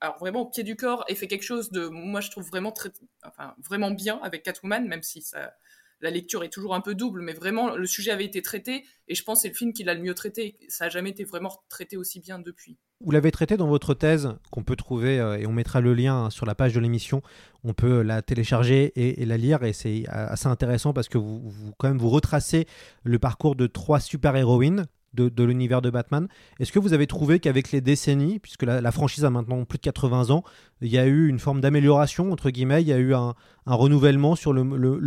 [0.00, 2.72] alors vraiment au pied du corps, et fait quelque chose de, moi je trouve vraiment
[2.72, 2.90] très,
[3.24, 5.52] enfin vraiment bien avec Catwoman, même si ça,
[6.02, 9.14] la lecture est toujours un peu double, mais vraiment le sujet avait été traité, et
[9.14, 10.58] je pense que c'est le film qui l'a le mieux traité.
[10.68, 12.76] Ça n'a jamais été vraiment traité aussi bien depuis.
[13.00, 16.28] Vous l'avez traité dans votre thèse qu'on peut trouver, euh, et on mettra le lien
[16.30, 17.22] sur la page de l'émission.
[17.64, 21.88] On peut la télécharger et, la lire, et c'est assez intéressant parce que vous, quand
[21.88, 22.66] même vous retracez
[23.04, 26.28] le parcours de trois super-héroïnes de, l'univers de Batman.
[26.60, 29.82] Est-ce que vous avez trouvé qu'avec les décennies, puisque la, franchise a maintenant plus de
[29.82, 30.44] 80 ans,
[30.80, 33.34] il y a eu une forme d'amélioration, entre guillemets, il y a eu un,
[33.66, 34.62] renouvellement sur le,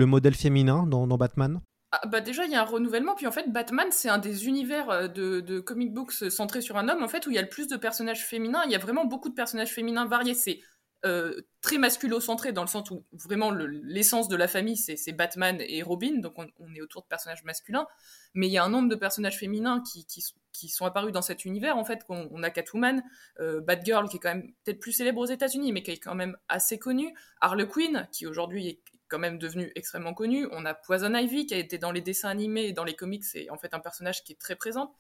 [0.06, 1.60] modèle féminin dans Batman?
[1.92, 3.16] Ah, bah déjà, il y a un renouvellement.
[3.16, 6.90] Puis en fait, Batman, c'est un des univers euh, de, comic books centrés sur un
[6.90, 8.64] homme, en fait, où il y a le plus de personnages féminins.
[8.66, 10.36] Il y a vraiment beaucoup de personnages féminins variés.
[11.06, 15.84] Euh, très masculo-centré dans le sens où vraiment l'essence de la famille, c'est Batman et
[15.84, 16.20] Robin.
[16.20, 17.88] Donc on, est autour de personnages masculins.
[18.34, 21.46] Mais il y a un nombre de personnages féminins qui, qui, sont apparus dans cet
[21.46, 21.78] univers.
[21.78, 23.04] En fait, on, a Catwoman,
[23.40, 26.16] euh, Batgirl, qui est quand même peut-être plus célèbre aux États-Unis, mais qui est quand
[26.16, 27.14] même assez connue.
[27.40, 30.48] Harley Quinn, qui aujourd'hui est quand même devenu extrêmement connu.
[30.52, 33.24] On a Poison Ivy qui a été dans les dessins animés et dans les comics,
[33.24, 34.96] c'est en fait un personnage qui est très présent.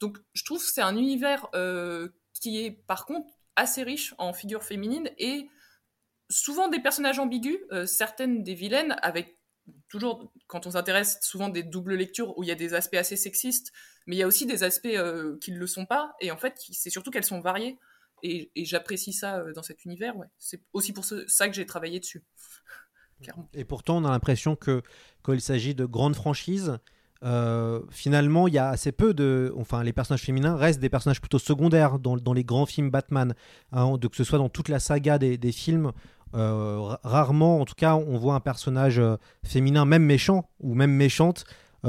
[0.00, 3.28] Donc je trouve que c'est un univers euh, qui est par contre
[3.60, 5.48] assez riche en figures féminines et
[6.28, 9.38] souvent des personnages ambigus, euh, certaines des vilaines avec
[9.88, 13.16] toujours quand on s'intéresse souvent des doubles lectures où il y a des aspects assez
[13.16, 13.72] sexistes,
[14.06, 16.38] mais il y a aussi des aspects euh, qui ne le sont pas et en
[16.38, 17.78] fait c'est surtout qu'elles sont variées
[18.22, 20.14] et, j'apprécie ça dans cet univers.
[20.38, 22.22] C'est aussi pour ça que j'ai travaillé dessus.
[23.54, 24.82] Et pourtant, on a l'impression que
[25.22, 26.78] quand il s'agit de grandes franchises,
[27.22, 29.52] euh, finalement, il y a assez peu de.
[29.58, 33.34] Enfin, les personnages féminins restent des personnages plutôt secondaires dans, dans les grands films Batman.
[33.72, 35.92] Hein, que ce soit dans toute la saga des, des films,
[36.34, 40.92] euh, rarement, en tout cas, on voit un personnage euh, féminin, même méchant ou même
[40.92, 41.44] méchante,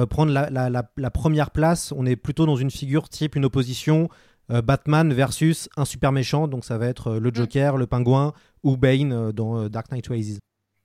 [0.10, 1.94] prendre la, la, la, première place.
[1.96, 4.10] On est plutôt dans une figure type une opposition.
[4.50, 9.32] Batman versus un super méchant, donc ça va être le Joker, le pingouin ou Bane
[9.32, 10.39] dans Dark Knight Rises.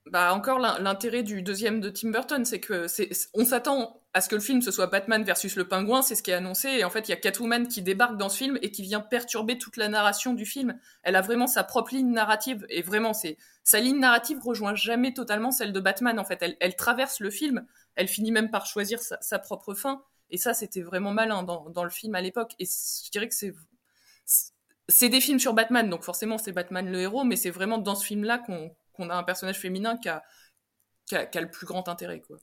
[0.07, 4.29] Bah encore l'intérêt du deuxième de Tim Burton, c'est que c'est on s'attend à ce
[4.29, 6.85] que le film ce soit Batman versus le pingouin, c'est ce qui est annoncé et
[6.85, 9.59] en fait il y a Catwoman qui débarque dans ce film et qui vient perturber
[9.59, 10.79] toute la narration du film.
[11.03, 15.12] Elle a vraiment sa propre ligne narrative et vraiment c'est sa ligne narrative rejoint jamais
[15.12, 16.38] totalement celle de Batman en fait.
[16.40, 17.66] Elle, elle traverse le film,
[17.97, 21.85] elle finit même par choisir sa, propre fin et ça c'était vraiment malin dans, dans
[21.85, 23.55] le film à l'époque et je dirais que c'est
[24.88, 27.97] c'est des films sur Batman donc forcément c'est Batman le héros mais c'est vraiment dans
[27.97, 30.22] ce film là qu'on qu'on a un personnage féminin qui a,
[31.06, 32.20] qui a, le plus grand intérêt.
[32.20, 32.38] Quoi.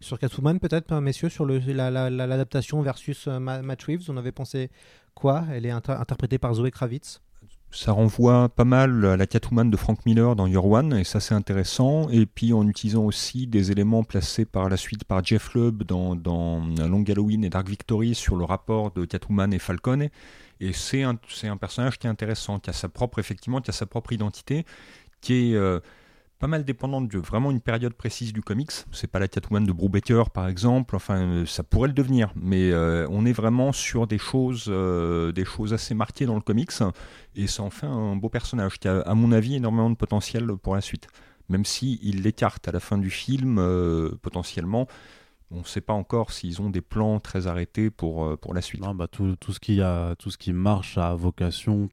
[0.00, 4.70] Sur Catwoman, peut-être, hein, messieurs, sur l'adaptation la, versus euh, Matt Reeves, on avait pensé
[5.14, 5.44] quoi?
[5.50, 7.20] Elle est interprétée par Zoé Kravitz
[7.74, 11.20] ça renvoie pas mal à la Catwoman de Frank Miller dans Year One, et ça
[11.20, 12.08] c'est intéressant.
[12.08, 16.14] Et puis en utilisant aussi des éléments placés par la suite par Jeff Lubb dans,
[16.14, 20.08] dans Long Halloween et Dark Victory sur le rapport de Catwoman et Falcone.
[20.60, 23.74] Et c'est un, un personnage qui est intéressant, qui a sa propre, effectivement, qui a
[23.74, 24.64] sa propre identité,
[25.24, 25.80] qui est euh,
[26.38, 28.70] pas mal dépendante de vraiment une période précise du comics.
[28.92, 32.70] C'est pas la Catwoman de Brubaker par exemple, enfin euh, ça pourrait le devenir, mais
[32.70, 36.72] euh, on est vraiment sur des choses, des choses assez marquées dans le comics
[37.34, 40.46] et ça en fait un beau personnage qui a à mon avis énormément de potentiel
[40.62, 41.08] pour la suite.
[41.48, 43.56] Même si il l'écarte à la fin du film
[44.22, 44.86] potentiellement,
[45.50, 48.82] on ne sait pas encore s'ils ont des plans très arrêtés pour, pour la suite.
[48.82, 51.88] Non, bah, tout, tout, ce qui a, tout ce qui marche a vocation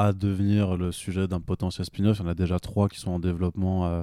[0.00, 2.18] à devenir le sujet d'un potentiel spin-off.
[2.20, 4.02] Il y en a déjà trois qui sont en développement euh,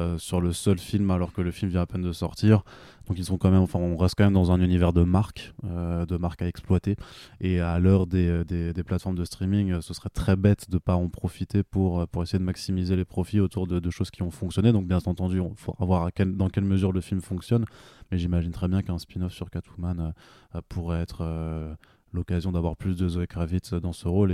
[0.00, 2.64] euh, sur le seul film alors que le film vient à peine de sortir.
[3.06, 5.54] Donc ils sont quand même, enfin on reste quand même dans un univers de marques,
[5.64, 6.96] euh, de marques à exploiter.
[7.40, 11.08] Et à l'heure des, des, plateformes de streaming, ce serait très bête de pas en
[11.08, 14.72] profiter pour, pour essayer de maximiser les profits autour de, choses qui ont fonctionné.
[14.72, 17.66] Donc bien entendu, il faut voir dans quelle mesure le film fonctionne.
[18.10, 20.12] Mais j'imagine très bien qu'un spin-off sur Catwoman
[20.68, 21.76] pourrait être
[22.12, 24.32] l'occasion d'avoir plus de Zoé Kravitz dans ce rôle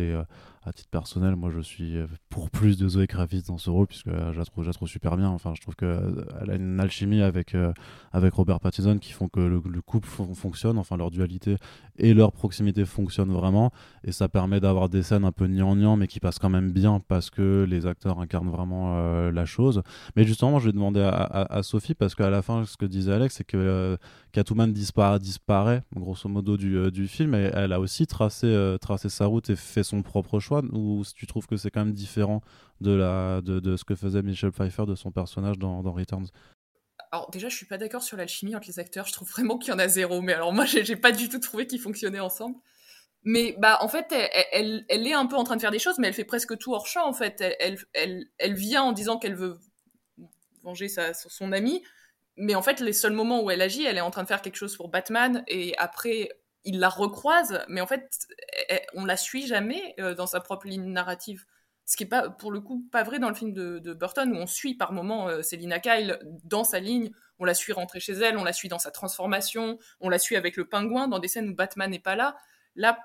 [0.65, 1.97] à titre personnel, moi je suis
[2.29, 5.17] pour plus de Zoé Kravitz dans ce rôle puisque je la trouve, je trouve super
[5.17, 5.29] bien.
[5.29, 7.73] Enfin, je trouve qu'elle a une alchimie avec, euh,
[8.13, 11.57] avec Robert Pattinson qui font que le, couple fonctionne, enfin leur dualité
[11.97, 13.73] et leur proximité fonctionnent vraiment
[14.05, 17.01] et ça permet d'avoir des scènes un peu niant mais qui passent quand même bien
[17.09, 19.83] parce que les acteurs incarnent vraiment euh, la chose.
[20.15, 23.37] Mais justement, je vais demander à, Sophie parce qu'à la fin, ce que disait Alex,
[23.37, 23.97] c'est que euh,
[24.33, 29.51] Catwoman disparaît grosso modo du, du film et elle a aussi tracé, tracé sa route
[29.51, 32.43] et fait son propre choix ou si tu trouves que c'est quand même différent
[32.81, 36.29] de, la, de, de, ce que faisait Michelle Pfeiffer de son personnage dans, dans Returns?
[37.11, 39.07] Alors déjà, je suis pas d'accord sur l'alchimie entre les acteurs.
[39.07, 40.21] Je trouve vraiment qu'il y en a zéro.
[40.21, 42.57] Mais alors moi, j'ai pas du tout trouvé qu'ils fonctionnaient ensemble.
[43.25, 44.13] Mais bah en fait,
[44.53, 46.59] elle, elle, est un peu en train de faire des choses, mais elle fait presque
[46.59, 47.07] tout hors champ.
[47.07, 49.61] En fait, elle, elle, elle vient en disant qu'elle veut
[50.65, 51.83] venger son ami,
[52.37, 54.43] mais en fait, les seuls moments où elle agit, elle est en train de faire
[54.43, 56.31] quelque chose pour Batman, et après,
[56.65, 58.27] il la recroise, mais en fait,
[58.95, 61.45] on la suit jamais euh, dans sa propre ligne narrative.
[61.85, 64.37] Ce qui est pas, pour le coup, pas vrai dans le film de, Burton, où
[64.37, 68.13] on suit par moments euh, Selina Kyle dans sa ligne, on la suit rentrer chez
[68.13, 71.29] elle, on la suit dans sa transformation, on la suit avec le pingouin dans des
[71.29, 72.37] scènes où Batman n'est pas là.
[72.77, 72.99] Là,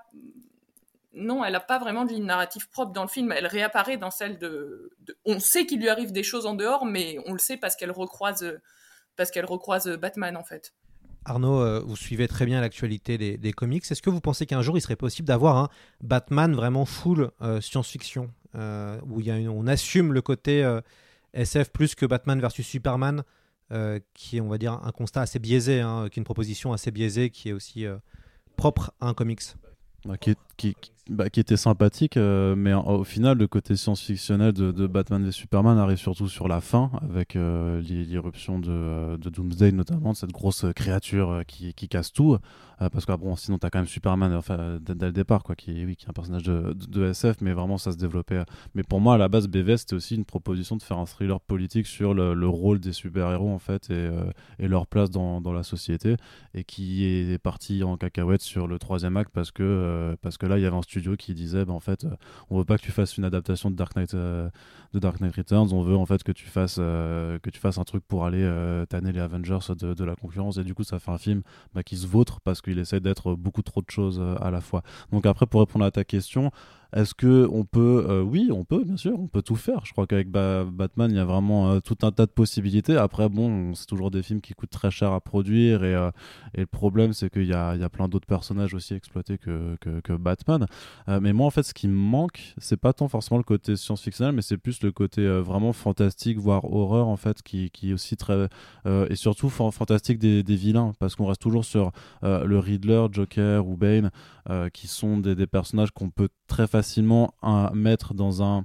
[1.13, 3.31] non, elle n'a pas vraiment de ligne narrative propre dans le film.
[3.31, 4.91] Elle réapparaît dans celle de.
[5.25, 7.91] On sait qu'il lui arrive des choses en dehors, mais on le sait parce qu'elle
[7.91, 8.59] recroise,
[9.15, 10.73] parce qu'elle recroise Batman en fait.
[11.27, 13.83] Arnaud, euh, vous suivez très bien l'actualité des, comics.
[13.89, 15.69] Est-ce que vous pensez qu'un jour il serait possible d'avoir un
[16.01, 20.65] Batman vraiment full euh, science-fiction, euh, où on assume le côté
[21.33, 23.23] SF plus que Batman versus Superman,
[24.13, 26.91] qui est, on va dire, un constat assez biaisé, hein, qui est une proposition assez
[26.91, 27.85] biaisée, qui est aussi
[28.55, 29.41] propre à un comics?
[30.05, 30.15] Bah,
[30.57, 30.75] qui,
[31.09, 35.77] bah, qui, était sympathique, euh, mais au final, le côté science-fictionnel de, Batman et Superman
[35.77, 40.31] arrive surtout sur la fin, avec euh, l'irruption de, euh, de, Doomsday, notamment, de cette
[40.31, 42.37] grosse créature qui, casse tout.
[42.79, 45.95] parce que bon, sinon, t'as quand même Superman enfin, dès, le départ, quoi, qui, oui,
[45.95, 48.43] qui est un personnage de, SF, mais vraiment, ça se développait.
[48.75, 51.39] Mais pour moi, à la base, BVS, c'était aussi une proposition de faire un thriller
[51.39, 54.09] politique sur le, le rôle des super-héros, en fait, et,
[54.59, 56.17] et leur place dans, dans, la société,
[56.53, 60.57] et qui est parti en cacahuète sur le troisième acte parce que, parce que là,
[60.57, 62.09] il y avait un studio qui disait bah, en fait euh,
[62.49, 64.49] on veut pas que tu fasses une adaptation de Dark Knight euh,
[64.93, 65.73] Returns.
[65.73, 68.47] On veut en fait que tu fasses euh, un truc pour aller
[68.89, 70.57] tanner les Avengers de, la concurrence.
[70.57, 71.41] Et du coup ça fait un film
[71.73, 74.83] bah, qui se vautre parce qu'il essaie d'être beaucoup trop de choses à la fois.
[75.11, 76.51] Donc après pour répondre à ta question
[76.93, 79.85] est-ce que on peut euh, Oui, on peut, bien sûr, on peut tout faire.
[79.85, 82.95] Je crois qu'avec Batman, il y a vraiment euh, tout un tas de possibilités.
[82.95, 86.11] Après, bon, c'est toujours des films qui coûtent très cher à produire et, euh,
[86.55, 90.65] le problème, c'est qu'il y a, plein d'autres personnages aussi exploités que, que, Batman.
[91.07, 94.33] mais moi, en fait, ce qui me manque, c'est pas tant forcément le côté science-fictionnel,
[94.33, 98.17] mais c'est plus le côté vraiment fantastique, voire horreur, en fait, qui, qui est aussi
[98.17, 98.49] très
[98.85, 101.91] et surtout fantastique des, des, vilains, parce qu'on reste toujours sur
[102.23, 104.11] le Riddler, Joker ou Bane,
[104.73, 108.63] qui sont des, personnages qu'on peut très facilement facilement mettre dans un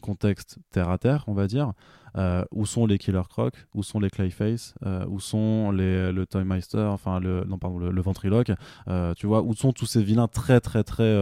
[0.00, 1.72] contexte terre à terre, on va dire.
[2.16, 6.26] Euh, où sont les Killer Croc Où sont les Clayface euh, Où sont les, le
[6.26, 8.52] Toymeister Enfin, le, non, pardon, le, ventriloque
[8.86, 11.12] euh, Tu vois, où sont tous ces vilains très, très, très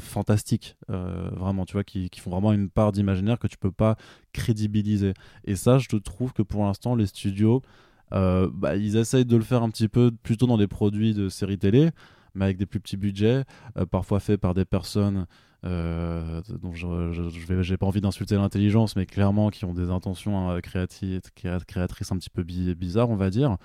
[0.00, 3.96] fantastiques Vraiment, tu vois, qui, qui, font vraiment une part d'imaginaire que tu peux pas
[4.32, 5.14] crédibiliser.
[5.44, 7.62] Et ça, je trouve que pour l'instant, les studios,
[8.10, 11.58] bah, ils essayent de le faire un petit peu plutôt dans des produits de séries
[11.58, 11.90] télé
[12.34, 13.44] mais avec des plus petits budgets,
[13.90, 15.26] parfois faits par des personnes
[15.64, 20.60] euh, dont je n'ai pas envie d'insulter l'intelligence, mais clairement qui ont des intentions hein,
[20.60, 23.56] créatrices un petit peu bizarres, on va dire.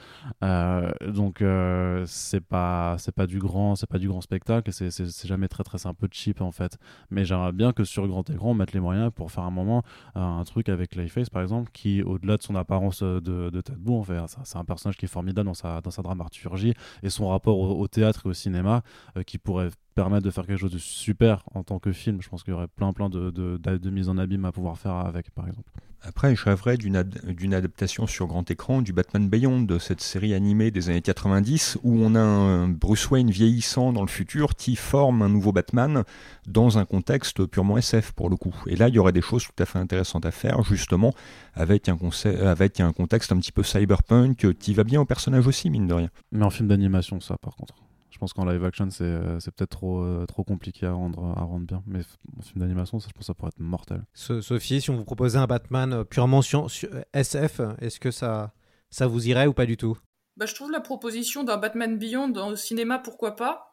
[0.44, 5.28] Euh, donc euh, c'est pas c'est pas du grand c'est pas du grand spectacle, c'est
[5.28, 6.78] jamais très très un peu cheap en fait.
[7.10, 9.84] Mais j'aimerais bien que sur grand écran on mette les moyens pour faire un moment
[10.16, 13.98] un truc avec Clayface par exemple, qui au-delà de son apparence de, de tête boue,
[13.98, 17.30] en fait, c'est un personnage qui est formidable dans sa dans sa dramaturgie et son
[17.30, 18.84] rapport au, théâtre et au cinéma
[19.26, 22.22] qui pourrait permettre de faire quelque chose de super en tant que film.
[22.22, 24.78] Je pense qu'il y aurait plein plein de, de, de mises en abîme à pouvoir
[24.78, 25.70] faire avec, par exemple.
[26.02, 30.72] Après, je rêverais d'une adaptation sur grand écran du Batman Beyond, de cette série animée
[30.72, 35.22] des années 90, où on a un Bruce Wayne vieillissant dans le futur qui forme
[35.22, 36.06] un nouveau Batman
[36.48, 38.56] dans un contexte purement SF pour le coup.
[38.68, 41.14] Et là, il y aurait des choses tout à fait intéressantes à faire, justement,
[41.54, 41.98] avec un,
[42.46, 45.94] avec un contexte un petit peu cyberpunk qui va bien au personnage aussi, mine de
[45.94, 46.10] rien.
[46.32, 47.74] Mais en film d'animation, ça, par contre.
[48.20, 51.42] Je pense qu'en live action, c'est euh, peut-être trop, euh, trop compliqué à rendre, à
[51.44, 51.82] rendre bien.
[51.88, 52.02] Mais
[52.38, 54.04] en film d'animation, ça, je pense que ça pourrait être mortel.
[54.14, 56.68] Sophie, si on vous proposait un Batman euh, purement sur,
[57.14, 58.52] SF, est-ce que ça,
[58.90, 59.98] ça vous irait ou pas du tout?
[60.36, 63.68] Bah, Je trouve la proposition d'un Batman Beyond au cinéma, pourquoi pas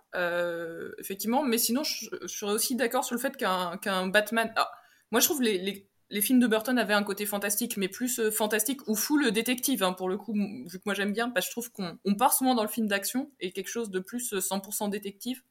[1.00, 4.52] Effectivement, mais sinon, je, serais aussi d'accord sur le fait qu'un Batman.
[4.54, 4.70] Ah,
[5.10, 8.20] moi, je trouve les, les les films de Burton avaient un côté fantastique, mais plus
[8.20, 11.46] euh, fantastique ou full détective, hein, pour le coup, vu que moi j'aime bien, parce
[11.46, 14.32] que je trouve qu'on part souvent dans le film d'action et quelque chose de plus
[14.32, 15.42] 100% euh, détective.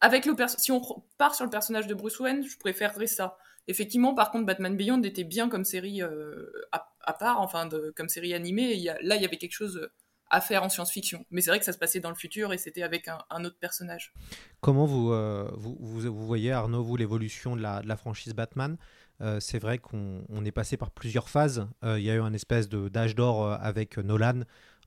[0.00, 0.80] Avec le si on
[1.16, 3.36] part sur le personnage de Bruce Wayne, je préférerais ça.
[3.68, 8.34] Effectivement, par contre, Batman Beyond était bien comme série euh, à, part, enfin, comme série
[8.34, 8.72] animée.
[8.72, 9.88] Et là, il y avait quelque chose
[10.28, 11.24] à faire en science-fiction.
[11.30, 13.58] Mais c'est vrai que ça se passait dans le futur et c'était avec un, autre
[13.60, 14.12] personnage.
[14.60, 15.14] Comment vous,
[15.56, 18.78] vous, voyez, Arnaud, vous, l'évolution de la franchise Batman?
[19.22, 21.66] Euh, c'est vrai qu'on est passé par plusieurs phases.
[21.84, 24.40] Euh, il y a eu un espèce d'âge d'or euh, avec Nolan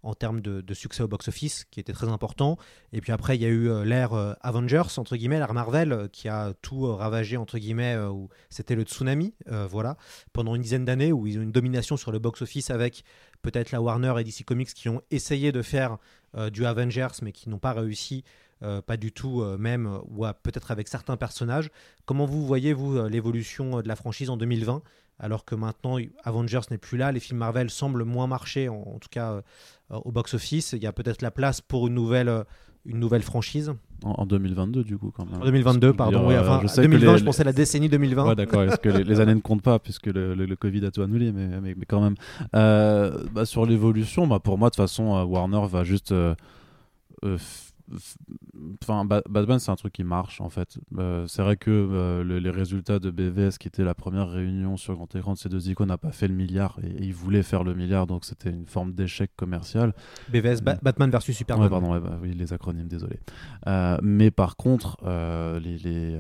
[0.04, 2.60] en termes de, succès au box-office, qui était très important.
[2.93, 6.54] Et puis après, il y a eu l'ère Avengers, entre guillemets, l'ère Marvel, qui a
[6.62, 9.98] tout ravagé, entre guillemets, où c'était le tsunami, voilà,
[10.32, 13.04] pendant une dizaine d'années, où ils ont une domination sur le box-office avec
[13.41, 15.98] peut-être la Warner et DC Comics qui ont essayé de faire
[16.52, 18.24] du Avengers, mais qui n'ont pas réussi
[18.63, 21.69] euh, pas du tout euh, même, ou peut-être avec certains personnages.
[22.05, 24.81] Comment vous voyez, vous, euh, l'évolution de la franchise en 2020
[25.17, 29.07] alors que maintenant Avengers n'est plus là, les films Marvel semblent moins marcher, en, tout
[29.09, 29.43] cas
[29.89, 30.73] au box-office.
[30.73, 32.43] Il y a peut-être la place pour une nouvelle,
[32.83, 33.71] une nouvelle franchise?
[34.03, 35.41] En, 2022, du coup, quand même.
[35.41, 36.27] En 2022, pardon.
[36.27, 38.27] oui, enfin, je 2020, je pensais à la décennie 2020.
[38.27, 38.63] Ouais, d'accord.
[38.63, 41.75] Est-ce que les, années ne comptent pas, puisque le, Covid a tout annulé, mais, mais,
[41.87, 42.15] quand même.
[42.51, 46.13] Bah, sur l'évolution, bah, pour moi, de toute façon, Warner va juste
[48.82, 50.80] Enfin, Batman, c'est un truc qui marche en fait.
[50.98, 54.95] Euh, c'est vrai que euh, les résultats de BVS, qui était la première réunion sur
[54.95, 57.63] grand écran de ces deux icônes, n'a pas fait le milliard et, ils voulaient faire
[57.63, 59.93] le milliard, donc c'était une forme d'échec commercial.
[60.30, 61.69] BVS, Batman versus Superman.
[61.69, 63.19] pardon, bah, oui, les acronymes, désolé.
[63.67, 64.98] Euh, mais par contre,
[65.62, 66.19] les, les,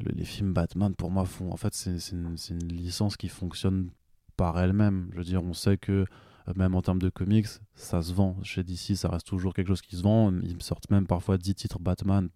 [0.00, 3.90] les, films Batman, pour moi, font, en fait, c'est une, une licence qui fonctionne
[4.36, 5.08] par elle-même.
[5.12, 6.06] Je veux dire, on sait que
[6.54, 8.36] même en termes de comics, ça se vend.
[8.42, 10.32] Chez DC, ça reste toujours quelque chose qui se vend.
[10.42, 12.28] Ils sortent même parfois 10 titres Batman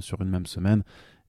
[0.00, 0.82] sur une même semaine.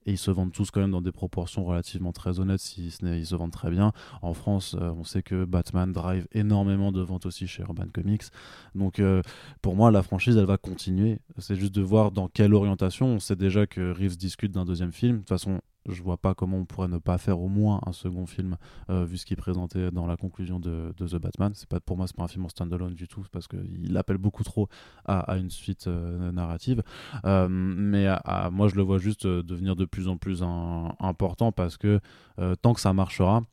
[0.06, 3.04] Et ils se vendent tous quand même dans des proportions relativement très honnêtes, si ce
[3.04, 3.92] n'est ils se vendent très bien.
[4.22, 8.26] En France, euh, on sait que Batman drive énormément de ventes aussi chez Urban Comics.
[8.76, 9.24] Donc euh,
[9.64, 11.20] pour moi, la franchise, elle va continuer.
[11.40, 13.08] C'est juste de voir dans quelle orientation.
[13.08, 15.14] On sait déjà que Reeves discute d'un deuxième film.
[15.14, 17.94] De toute façon, je vois pas comment on pourrait ne pas faire au moins un
[17.94, 18.58] second film
[18.90, 21.52] euh, vu ce qu'il présentait dans la conclusion de, The Batman.
[21.54, 24.18] C'est pas pour moi c'est pas un film en standalone du tout parce qu'il appelle
[24.18, 24.68] beaucoup trop
[25.06, 26.82] à, une suite euh, narrative.
[27.26, 28.08] Euh, mais
[28.52, 30.44] moi je le vois juste devenir de plus en plus
[31.00, 32.00] important parce que
[32.62, 33.44] tant que ça marchera,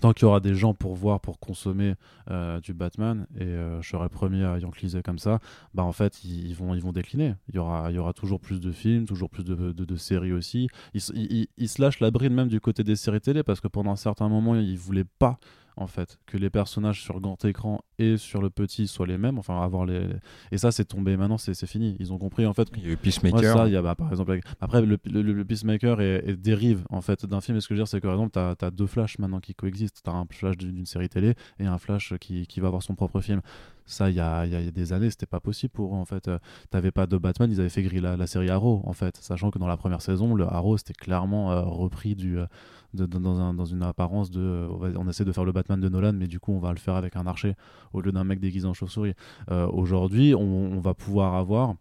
[0.00, 1.94] tant qu'il y aura des gens pour voir, pour consommer
[2.30, 5.40] euh, du Batman, et euh, je serai le premier à yankliser comme ça,
[5.74, 7.34] bah en fait ils, vont, ils vont décliner.
[7.48, 10.32] Il y, aura, il y aura toujours plus de films, toujours plus de, de, séries
[10.32, 10.68] aussi.
[10.94, 13.68] Ils, ils, ils, se lâchent la bride même du côté des séries télé parce que
[13.68, 15.38] pendant un certain moment ils voulaient pas
[15.76, 19.38] en fait, que les personnages sur grand écran et sur le petit soient les mêmes,
[19.38, 20.08] enfin avoir les
[20.52, 22.68] et ça c'est tombé maintenant c'est fini, ils ont compris en fait.
[22.76, 23.56] Il y a eu Peacemaker.
[23.56, 27.26] ça, il y a, bah, par exemple après le, le, Peacemaker est, dérive en fait
[27.26, 28.86] d'un film et ce que je veux dire c'est que par exemple tu as, deux
[28.86, 32.46] Flash maintenant qui coexistent, tu as un Flash d'une série télé et un Flash qui,
[32.46, 33.40] qui va avoir son propre film
[33.86, 36.28] Ça, il y a, y a, des années, c'était pas possible pour eux, en fait.
[36.28, 36.38] Euh,
[36.70, 39.16] T'avais pas de Batman, ils avaient fait griller la, série Arrow, en fait.
[39.18, 42.46] Sachant que dans la première saison, le Arrow, c'était clairement euh, repris du, euh,
[42.94, 44.66] dans, un, dans, une apparence de.
[44.96, 46.94] On, essaie de faire le Batman de Nolan, mais du coup, on va le faire
[46.94, 47.54] avec un archer
[47.92, 49.14] au lieu d'un mec déguisé en chauve-souris.
[49.50, 51.74] Aujourd'hui, on, va pouvoir avoir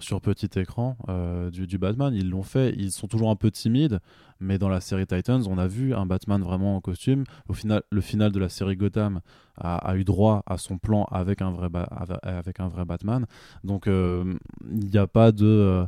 [0.00, 2.14] sur petit écran euh, du, Batman.
[2.14, 2.74] Ils l'ont fait.
[2.76, 4.00] Ils sont toujours un peu timides,
[4.40, 7.24] mais dans la série Titans, on a vu un Batman vraiment en costume.
[7.48, 9.20] Au final, le final de la série Gotham
[9.56, 11.68] a, eu droit à son plan avec un vrai,
[12.22, 13.26] avec un vrai Batman.
[13.62, 14.34] Donc, euh,
[14.70, 15.86] il n'y a pas de euh,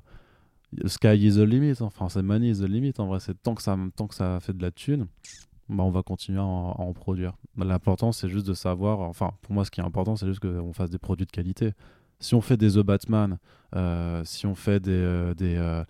[0.86, 1.80] sky is the limit.
[1.80, 2.94] Enfin, c'est money is the limit.
[2.98, 5.06] En vrai, c'est tant que ça, tant que ça fait de la thune.
[5.68, 7.32] Bah, on va continuer à en, à en produire.
[7.56, 9.00] L'important, c'est juste de savoir.
[9.00, 11.72] Enfin, pour moi, ce qui est important, c'est juste qu'on fasse des produits de qualité
[12.18, 13.38] si on fait des The Batman,
[13.74, 15.84] euh, si on fait des, euh, euh,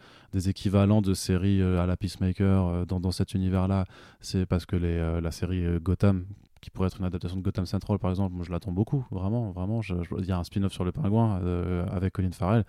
[0.46, 3.86] équivalents de séries à la Peacemaker dans, cet univers-là,
[4.20, 6.26] c'est parce que la série Gotham,
[6.60, 9.50] qui pourrait être une adaptation de Gotham Central par exemple, moi je l'attends beaucoup, vraiment,
[9.52, 9.80] vraiment.
[10.18, 11.40] Il y a un spin-off sur le pingouin
[11.90, 12.64] avec Colin Farrell.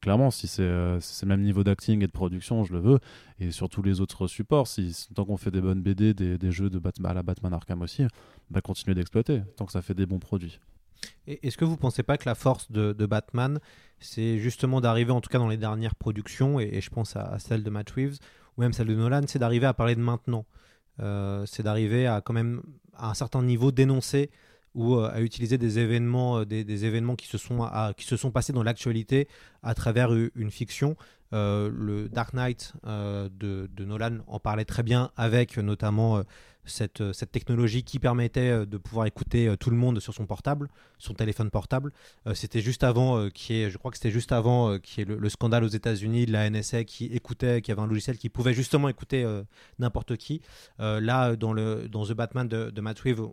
[0.00, 2.98] Clairement, si c'est le même niveau d'acting et de production, je le veux.
[3.38, 4.66] Et sur tous les autres supports,
[5.14, 8.04] tant qu'on fait des bonnes BD, des, jeux de Batman, à la Batman Arkham aussi,
[8.50, 10.58] bah, continuer d'exploiter, tant que ça fait des bons produits.
[11.26, 13.60] Est-ce que vous ne pensez pas que la force de, Batman,
[14.00, 17.62] c'est justement d'arriver, en tout cas dans les dernières productions, et, je pense à, celle
[17.62, 18.18] de Matt Reeves,
[18.56, 20.46] ou même celle de Nolan, c'est d'arriver à parler de maintenant.
[21.00, 22.62] Euh, c'est d'arriver à quand même,
[22.94, 24.30] à un certain niveau, dénoncer
[24.76, 28.30] ou euh, à utiliser des événements, euh, des, événements qui se sont, qui se sont
[28.30, 29.26] passés dans l'actualité
[29.62, 30.96] à travers une fiction.
[31.32, 36.22] le Dark Knight de, de, Nolan en parlait très bien avec notamment
[36.64, 40.68] cette, cette, technologie qui permettait de pouvoir écouter tout le monde sur son portable,
[40.98, 41.92] son téléphone portable.
[42.34, 45.64] c'était juste avant, qui est, je crois que c'était juste avant qui est le, scandale
[45.64, 49.26] aux États-Unis de la NSA qui écoutait, qui avait un logiciel qui pouvait justement écouter
[49.78, 50.42] n'importe qui.
[50.78, 53.26] là, dans, le, dans The Batman de, de Matt Reeves,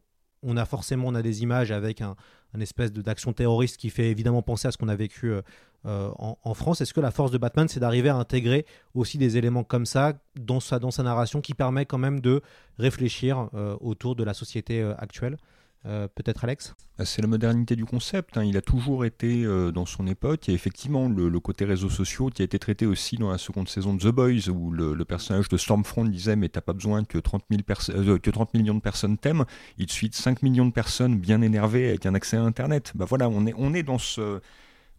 [0.44, 2.16] on a forcément des images avec un,
[2.60, 5.42] espèce d'action terroriste qui fait évidemment penser à ce qu'on a vécu euh,
[5.86, 6.82] euh, en, France.
[6.82, 10.14] Est-ce que la force de Batman, c'est d'arriver à intégrer aussi des éléments comme ça
[10.36, 12.42] dans sa, dans sa narration qui permet quand même de
[12.78, 15.38] réfléchir euh, autour de la société actuelle?
[15.86, 18.38] Euh, peut-être Alex bah, C'est la modernité du concept.
[18.38, 18.46] Hein.
[18.46, 20.48] Il a toujours été euh, dans son époque.
[20.48, 23.38] Il y a effectivement le, côté réseaux sociaux qui a été traité aussi dans la
[23.38, 27.04] seconde saison de The Boys, où le, personnage de Stormfront disait Mais t'as pas besoin
[27.04, 27.44] que 30,
[27.90, 29.46] euh, que 30 millions de personnes t'aiment.
[29.78, 32.94] Il te suit 5 millions de personnes bien énervées avec un accès à Internet.
[32.96, 34.40] Bah voilà, on est, on est dans ce.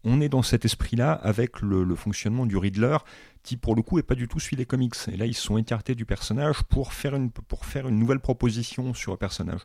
[0.06, 2.98] On est dans cet esprit-là avec le, fonctionnement du Riddler
[3.42, 4.94] qui pour le coup est pas du tout suivi les comics.
[5.10, 8.92] Et là ils sont écartés du personnage pour faire une, pour faire une nouvelle proposition
[8.92, 9.60] sur le personnage.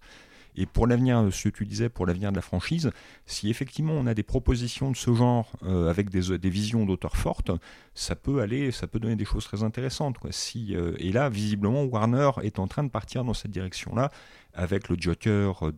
[0.60, 2.92] Et pour l'avenir, ce que tu disais, pour l'avenir de la franchise,
[3.26, 7.50] si effectivement on a des propositions de ce genre euh, avec des, visions d'auteurs fortes,
[7.94, 10.18] ça peut aller, ça peut donner des choses très intéressantes.
[10.26, 14.12] Euh, et là, visiblement, Warner est en train de partir dans cette direction-là
[14.54, 15.72] avec le Joker,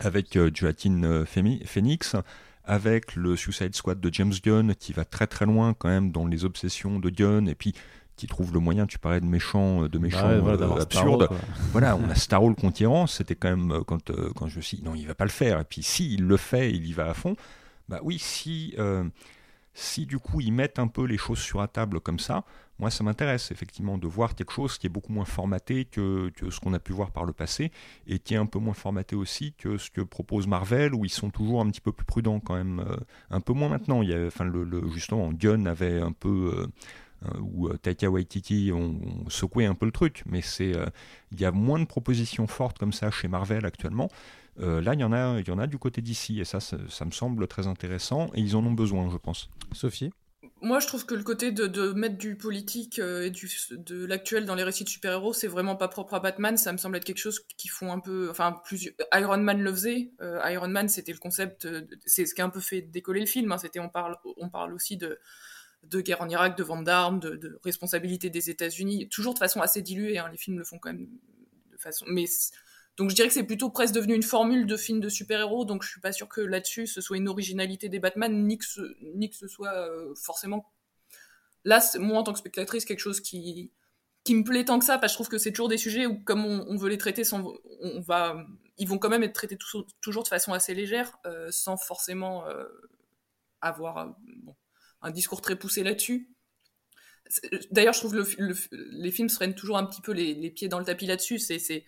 [0.00, 2.16] avec euh, Joaquin Phoenix
[2.64, 6.26] avec le Suicide Squad de James Gunn qui va très très loin quand même dans
[6.26, 7.72] les obsessions de Gunn et puis
[8.18, 11.28] qui trouve le moyen, tu parlais de méchants, de méchants euh, absurdes.
[11.72, 14.82] voilà, on a conquérant, c'était quand même euh, quand, euh, quand je me suis dit
[14.82, 15.60] non, il va pas le faire.
[15.60, 17.36] Et puis si il le fait, il y va à fond.
[17.88, 18.74] Bah oui, si,
[19.72, 22.44] si du coup ils mettent un peu les choses sur la table comme ça,
[22.78, 26.50] moi ça m'intéresse effectivement de voir quelque chose qui est beaucoup moins formaté que, que
[26.50, 27.72] ce qu'on a pu voir par le passé
[28.06, 31.10] et qui est un peu moins formaté aussi que ce que propose Marvel où ils
[31.10, 32.84] sont toujours un petit peu plus prudents quand même,
[33.30, 34.02] un peu moins maintenant.
[34.02, 36.68] Il y a, enfin, le, justement, Gunn avait un peu
[37.24, 40.86] euh, où euh, Taika Waititi ont, secoué un peu le truc, mais c'est euh,
[41.32, 44.08] il y a moins de propositions fortes comme ça chez Marvel actuellement.
[44.58, 47.04] là, il y en a, il y en a du côté d'ici, et ça, ça,
[47.04, 49.50] me semble très intéressant, et ils en ont besoin, je pense.
[49.72, 50.10] Sophie
[50.60, 54.56] moi, je trouve que le côté de, mettre du politique et du, de l'actuel dans
[54.56, 56.56] les récits de super-héros, c'est vraiment pas propre à Batman.
[56.56, 58.28] Ça me semble être quelque chose qui font un peu.
[58.28, 60.10] Enfin, plus, Iron Man le faisait.
[60.20, 61.68] Iron Man, c'était le concept.
[62.06, 63.52] c'est ce qui a un peu fait décoller le film.
[63.52, 63.58] Hein.
[63.58, 65.20] C'était, on parle, on parle aussi de,
[65.90, 69.82] de guerre en Irak, de vente d'armes, de, responsabilité des États-Unis, toujours de façon assez
[69.82, 70.18] diluée.
[70.18, 71.08] Hein, les films le font quand même
[71.72, 72.06] de façon.
[72.96, 75.64] Donc je dirais que c'est plutôt presque devenu une formule de film de super-héros.
[75.64, 78.64] Donc je suis pas sûr que là-dessus ce soit une originalité des Batman, ni que
[78.64, 80.72] ce, soit euh, forcément.
[81.64, 83.70] Là, moi en tant que spectatrice, quelque chose qui
[84.24, 86.04] qui me plaît tant que ça, parce que je trouve que c'est toujours des sujets
[86.04, 88.36] où, comme on, veut les traiter, on va,
[88.76, 89.56] ils vont quand même être traités
[90.02, 92.66] toujours de façon assez légère, euh, sans forcément euh,
[93.62, 94.14] avoir.
[94.42, 94.54] Bon,
[95.02, 96.28] un discours très poussé là-dessus.
[97.70, 98.26] D'ailleurs, je trouve le,
[98.70, 101.38] les films se toujours un petit peu les, pieds dans le tapis là-dessus.
[101.38, 101.84] C'est,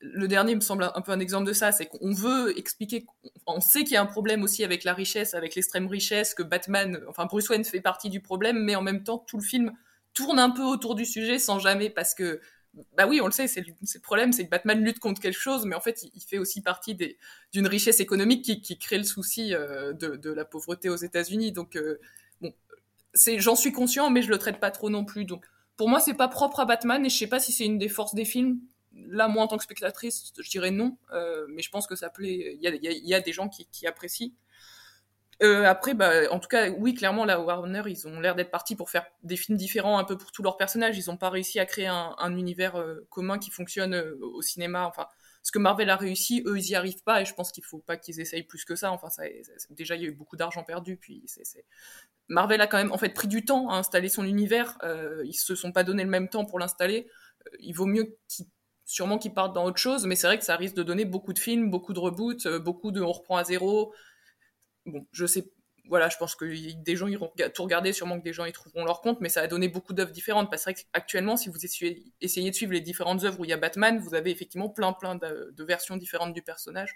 [0.00, 1.70] le dernier me semble un peu un exemple de ça.
[1.70, 3.06] C'est qu'on veut expliquer,
[3.46, 6.42] on sait qu'il y a un problème aussi avec la richesse, avec l'extrême richesse, que
[6.42, 9.72] Batman, enfin Bruce Wayne fait partie du problème, mais en même temps, tout le film
[10.12, 12.40] tourne un peu autour du sujet sans jamais, parce que
[12.96, 15.66] bah oui, on le sait, c'est le, problème, c'est que Batman lutte contre quelque chose,
[15.66, 16.96] mais en fait, il, fait aussi partie
[17.52, 21.50] d'une richesse économique qui, crée le souci euh, de, la pauvreté aux États-Unis.
[21.52, 21.98] Donc, euh,
[23.14, 25.24] j'en suis conscient, mais je le traite pas trop non plus.
[25.24, 25.44] Donc,
[25.76, 27.88] pour moi, c'est pas propre à Batman, et je sais pas si c'est une des
[27.88, 28.60] forces des films.
[28.92, 32.10] Là, moi, en tant que spectatrice, je dirais non, euh, mais je pense que ça
[32.10, 32.56] plaît.
[32.56, 34.32] Il y a, y, a, y a, des gens qui, qui apprécient.
[35.42, 38.76] Euh, après, bah, en tout cas, oui, clairement, là, Warner, ils ont l'air d'être partis
[38.76, 40.98] pour faire des films différents un peu pour tous leurs personnages.
[40.98, 44.42] Ils n'ont pas réussi à créer un, un univers euh, commun qui fonctionne euh, au
[44.42, 44.86] cinéma.
[44.86, 45.06] Enfin,
[45.42, 47.78] ce que Marvel a réussi, eux, ils y arrivent pas, et je pense qu'il faut
[47.78, 48.92] pas qu'ils essayent plus que ça.
[48.92, 49.08] Enfin,
[49.70, 51.24] déjà, il y a eu beaucoup d'argent perdu, puis.
[52.28, 54.78] Marvel a quand même en fait pris du temps à installer son univers.
[54.84, 57.08] Euh, ils se sont pas donné le même temps pour l'installer.
[57.46, 58.16] Euh, il vaut mieux
[58.84, 61.32] sûrement qu'ils partent dans autre chose, mais c'est vrai que ça risque de donner beaucoup
[61.32, 63.92] de films, beaucoup de reboots, euh, beaucoup de on reprend à zéro
[64.86, 65.50] bon, je sais,
[65.90, 68.84] voilà, je pense que des gens iront tout regarder, sûrement que des gens y trouveront
[68.84, 70.48] leur compte, mais ça a donné beaucoup d'œuvres différentes.
[70.48, 73.56] Parce qu'actuellement, si vous essayez, essayez, de suivre les différentes œuvres où il y a
[73.56, 76.94] Batman, vous avez effectivement plein, plein de, versions différentes du personnage.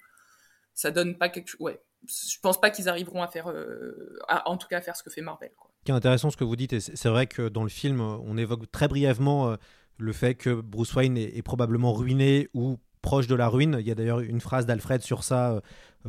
[0.75, 1.61] Ça donne pas quelque chose.
[1.61, 5.03] Ouais, je pense pas qu'ils arriveront à faire, euh, en tout cas, à faire ce
[5.03, 5.51] que fait Marvel.
[5.59, 5.73] Quoi.
[5.87, 8.71] Ce intéressant, ce que vous dites, et c'est vrai que dans le film, on évoque
[8.71, 9.57] très brièvement euh,
[9.99, 13.77] le fait que Bruce Wayne est, est probablement ruiné ou proche de la ruine.
[13.79, 15.61] Il y a d'ailleurs une phrase d'Alfred sur ça, euh,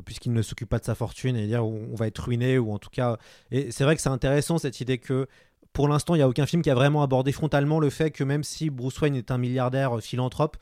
[0.06, 2.80] puisqu'il ne s'occupe pas de sa fortune, et dire on va être ruiné, ou en
[2.80, 3.18] tout cas.
[3.52, 5.28] Et c'est vrai que c'est intéressant cette idée que.
[5.74, 8.24] Pour l'instant, il n'y a aucun film qui a vraiment abordé frontalement le fait que
[8.24, 10.56] même si Bruce Wayne est un milliardaire philanthrope,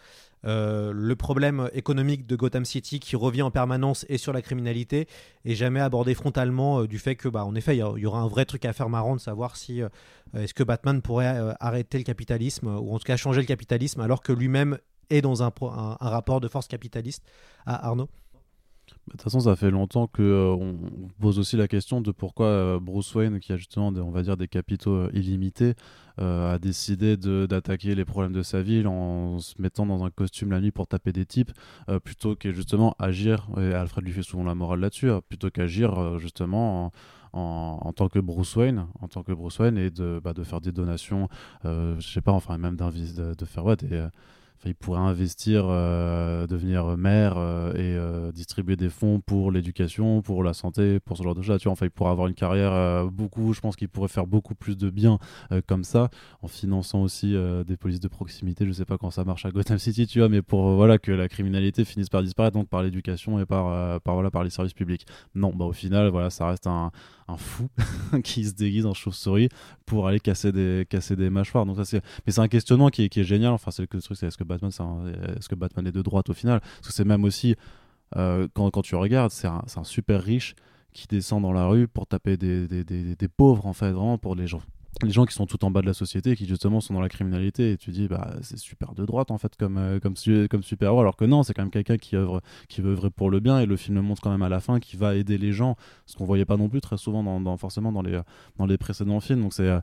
[0.46, 5.08] euh, le problème économique de Gotham City qui revient en permanence et sur la criminalité
[5.46, 8.28] et jamais abordé frontalement euh, du fait que bah en effet il y, aura un
[8.28, 9.90] vrai truc à faire marrant de savoir si euh,
[10.38, 14.02] est-ce que Batman pourrait euh, arrêter le capitalisme ou en tout cas changer le capitalisme
[14.02, 14.78] alors que lui-même
[15.14, 15.52] est dans un,
[16.00, 17.24] rapport de force capitaliste
[17.66, 18.10] à Arnaud
[19.08, 20.78] de toute façon, ça fait longtemps que euh, on
[21.20, 24.22] pose aussi la question de pourquoi euh, Bruce Wayne, qui a justement, des, on va
[24.22, 25.76] dire, des capitaux euh, illimités,
[26.20, 30.62] a décidé d'attaquer les problèmes de sa ville en se mettant dans un costume la
[30.62, 31.52] nuit pour taper des types,
[32.04, 33.48] plutôt que justement agir.
[33.58, 36.92] Et Alfred lui fait souvent la morale là-dessus, plutôt qu'agir justement.
[37.36, 40.72] En, tant que Bruce Wayne, en tant que Bruce Wayne, et de, bah, faire des
[40.72, 41.30] donations,
[41.64, 43.76] je sais pas, enfin même de, de faire ouais,
[44.66, 50.44] Il pourrait investir, euh, devenir maire euh, et euh, distribuer des fonds pour l'éducation, pour
[50.44, 51.60] la santé, pour ce genre de choses.
[51.60, 53.54] Tu vois, enfin, il pourrait avoir une carrière beaucoup.
[53.54, 55.20] Je pense qu'il pourrait faire beaucoup plus de bien
[55.68, 56.10] comme ça,
[56.42, 57.36] en finançant aussi
[57.68, 58.66] des polices de proximité.
[58.66, 61.12] Je sais pas quand ça marche à Gotham City, tu vois, mais pour voilà que
[61.12, 65.06] la criminalité finisse par disparaître, par l'éducation et par, par voilà par les services publics.
[65.36, 66.92] Non, bah au final, voilà, ça reste un,
[67.28, 67.70] un fou
[68.24, 69.50] qui se déguise en chauve-souris
[69.86, 71.66] pour aller casser des casser des mâchoires.
[71.76, 73.54] Ça c'est, mais c'est un questionnement qui est, qui est génial.
[73.54, 76.30] Enfin, c'est le truc, c'est est-ce que Batman, est, est-ce que Batman est de droite
[76.30, 76.60] au final?
[76.60, 77.56] Parce que c'est même aussi
[78.16, 80.56] euh, quand, tu regardes, c'est un, super riche
[80.94, 84.48] qui descend dans la rue pour taper des, des, pauvres, en fait, vraiment pour les
[84.48, 84.62] gens.
[85.02, 87.10] Les gens qui sont tout en bas de la société, qui justement sont dans la
[87.10, 90.14] criminalité, et tu dis, bah, c'est super de droite en fait, comme, euh, comme,
[90.50, 93.32] comme super-héros, alors que non, c'est quand même quelqu'un qui, œuvre, qui veut œuvrer pour
[93.32, 95.52] le bien, et le film montre quand même à la fin qu'il va aider les
[95.52, 95.76] gens,
[96.06, 98.22] ce qu'on voyait pas non plus très souvent, dans, forcément, dans les,
[98.58, 99.42] dans les précédents films.
[99.42, 99.68] Donc c'est.
[99.68, 99.80] Euh,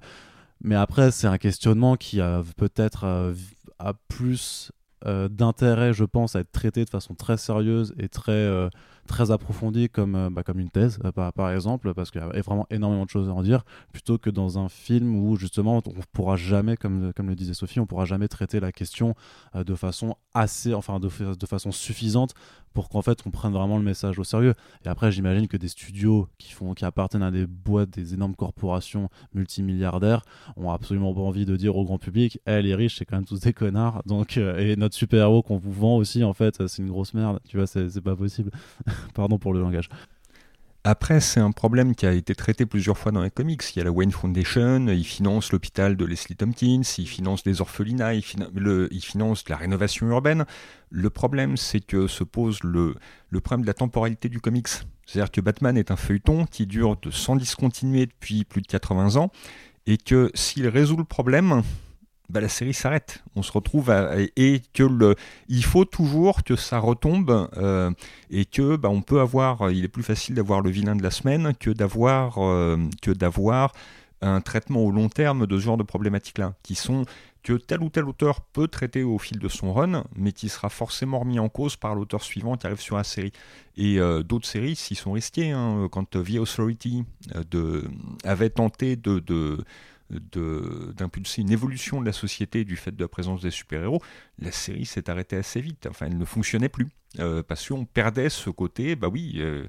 [0.62, 3.34] mais après, c'est un questionnement qui a peut-être euh,
[3.78, 4.72] a plus
[5.06, 8.68] euh, d'intérêt, je pense, à être traité de façon très sérieuse et très, euh,
[9.06, 12.42] très approfondie comme, euh, bah, comme une thèse, par, par, exemple, parce qu'il y a
[12.42, 15.92] vraiment énormément de choses à en dire, plutôt que dans un film où, justement, on
[16.12, 19.14] pourra jamais, comme, comme le disait Sophie, on pourra jamais traiter la question
[19.54, 22.34] de façon assez, enfin, de, façon suffisante
[22.72, 24.54] pour qu'en fait on prenne vraiment le message au sérieux.
[24.84, 28.36] Et après, j'imagine que des studios qui, font, qui appartiennent à des boîtes, des énormes
[28.36, 30.22] corporations multimilliardaires,
[30.56, 33.24] ont absolument pas envie de dire au grand public Eh, les riches, c'est quand même
[33.24, 34.02] tous des connards.
[34.06, 37.40] Donc, euh, et notre super-héros qu'on vous vend aussi, en fait, c'est une grosse merde.
[37.48, 38.50] Tu vois, c'est pas possible.
[39.14, 39.88] Pardon pour le langage.
[40.82, 43.62] Après, c'est un problème qui a été traité plusieurs fois dans les comics.
[43.74, 47.60] Il y a la Wayne Foundation, ils financent l'hôpital de Leslie Tompkins, ils financent des
[47.60, 50.46] orphelinats, ils, fina le, ils financent la rénovation urbaine.
[50.88, 52.94] Le problème, c'est que se pose le,
[53.42, 54.68] problème de la temporalité du comics.
[55.04, 59.30] C'est-à-dire que Batman est un feuilleton qui dure sans discontinuer depuis plus de 80 ans,
[59.86, 61.62] et que s'il résout le problème,
[62.30, 63.22] bah, la série s'arrête.
[63.36, 65.16] On se retrouve à, et que le,
[65.48, 67.90] il faut toujours que ça retombe euh,
[68.30, 69.70] et que bah, on peut avoir.
[69.70, 73.72] Il est plus facile d'avoir le vilain de la semaine que d'avoir euh, que d'avoir
[74.22, 77.04] un traitement au long terme de ce genre de problématiques-là, qui sont
[77.42, 80.68] que tel ou tel auteur peut traiter au fil de son run, mais qui sera
[80.68, 83.32] forcément remis en cause par l'auteur suivant qui arrive sur la série.
[83.78, 85.50] Et euh, d'autres séries s'y sont risquées.
[85.50, 87.04] Hein, quand The Authority
[87.50, 87.84] de,
[88.24, 89.64] avait tenté de, de
[90.10, 94.02] d'impulser une évolution de la société du fait de la présence des super-héros,
[94.38, 95.86] la série s'est arrêtée assez vite.
[95.88, 96.88] Enfin, elle ne fonctionnait plus.
[97.18, 99.66] Euh, parce qu'on perdait ce côté, bah oui, euh,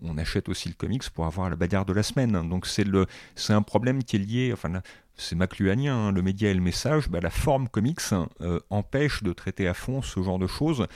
[0.00, 2.32] on achète aussi le comics pour avoir la bagarre de la semaine.
[2.48, 4.80] Donc c'est le, c'est un problème qui est lié, enfin
[5.16, 8.00] c'est macluanien, hein, le média et le message, bah, la forme comics
[8.40, 10.86] euh, empêche de traiter à fond ce genre de choses.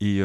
[0.00, 0.20] Et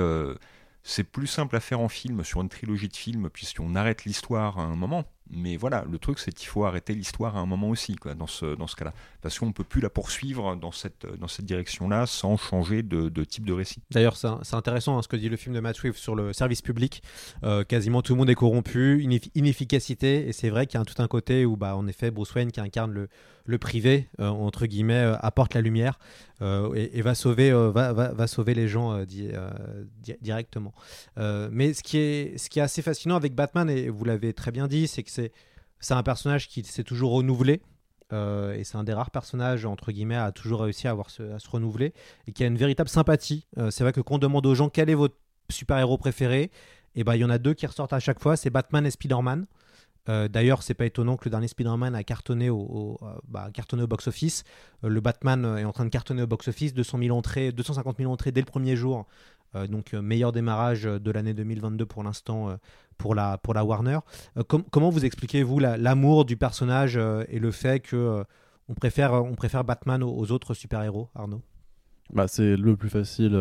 [0.84, 4.60] c'est plus simple à faire en film, sur une trilogie de films, puisqu'on arrête l'histoire
[4.60, 5.06] à un moment.
[5.32, 8.56] Mais voilà, le truc, c'est qu'il faut arrêter l'histoire à un moment aussi, dans ce,
[8.56, 8.94] dans ce cas-là.
[9.22, 13.24] Parce qu'on ne peut plus la poursuivre dans cette, dans cette direction-là sans changer de,
[13.24, 13.82] type de récit.
[13.92, 16.62] D'ailleurs, c'est intéressant hein, ce que dit le film de Matt Swift sur le service
[16.62, 17.04] public.
[17.44, 19.04] Euh, quasiment tout le monde est corrompu,
[19.36, 22.34] inefficacité, et c'est vrai qu'il y a tout un côté où, bah, en effet, Bruce
[22.34, 23.10] Wayne qui incarne le,
[23.50, 26.00] le privé, euh, entre guillemets, euh, apporte la lumière
[26.42, 29.04] et, et, va, sauver, va, va, sauver les gens
[30.22, 30.74] directement.
[31.18, 34.52] mais ce qui, est, ce qui est assez fascinant avec Batman, et vous l'avez très
[34.52, 37.62] bien dit, c'est que c'est un personnage qui s'est toujours renouvelé.
[38.12, 41.24] Euh, et c'est un des rares personnages, entre guillemets, à toujours réussi à, avoir se,
[41.24, 41.94] à se renouveler
[42.28, 43.48] et qui a une véritable sympathie.
[43.58, 45.16] Euh, c'est vrai que quand on demande aux gens quel est votre
[45.50, 46.44] super-héros préféré,
[46.96, 48.86] et eh ben il y en a deux qui ressortent à chaque fois, c'est Batman
[48.86, 49.46] et Spider-Man.
[50.08, 52.98] Euh, D'ailleurs, c'est pas étonnant que le dernier Spider-Man a cartonné au,
[53.28, 54.44] bah, cartonné au box-office.
[54.84, 58.32] le Batman est en train de cartonner au box-office, 200 000 entrées, 250 000 entrées
[58.32, 59.06] dès le premier jour.
[59.68, 62.58] donc meilleur démarrage de l'année 2022 pour l'instant
[63.00, 64.00] pour la, Warner.
[64.38, 68.24] Euh, comment vous expliquez, vous, l'amour du personnage euh, et le fait que euh,
[68.68, 71.42] on préfère Batman aux, autres super-héros, Arnaud?
[72.14, 73.32] Bah, c'est le plus facile,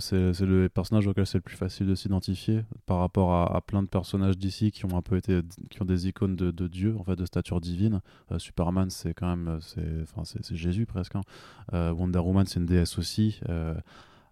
[0.00, 3.88] c'est le personnage auquel c'est le plus facile de s'identifier par rapport à, plein de
[3.88, 7.16] personnages d'ici qui ont un peu été, qui ont des icônes de, Dieu, en fait,
[7.16, 8.00] de stature divine.
[8.36, 11.14] Superman, c'est quand même, c'est Jésus presque.
[11.16, 11.92] Hein.
[11.92, 13.40] Wonder Woman, c'est une déesse aussi.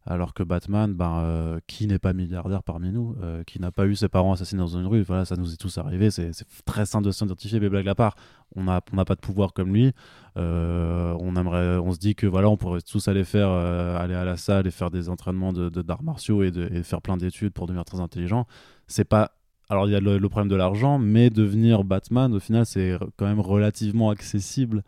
[0.09, 3.87] Alors que Batman, ben, euh, qui n'est pas milliardaire parmi nous, euh, qui n'a pas
[3.87, 6.31] eu ses parents assassinés dans une rue, voilà, ça nous est tous arrivé, c'est
[6.65, 8.15] très simple de s'identifier, mais blague à part,
[8.55, 9.93] on n'a pas de pouvoir comme lui,
[10.37, 14.69] euh, on, se dit que voilà, on pourrait tous aller faire, aller à la salle
[14.69, 17.85] et faire des entraînements d'arts de, d'arts martiaux et, de, faire plein d'études pour devenir
[17.85, 18.47] très intelligent.
[18.87, 19.33] C'est pas
[19.69, 23.27] alors il y a le, problème de l'argent, mais devenir Batman, au final, c'est quand
[23.27, 24.83] même relativement accessible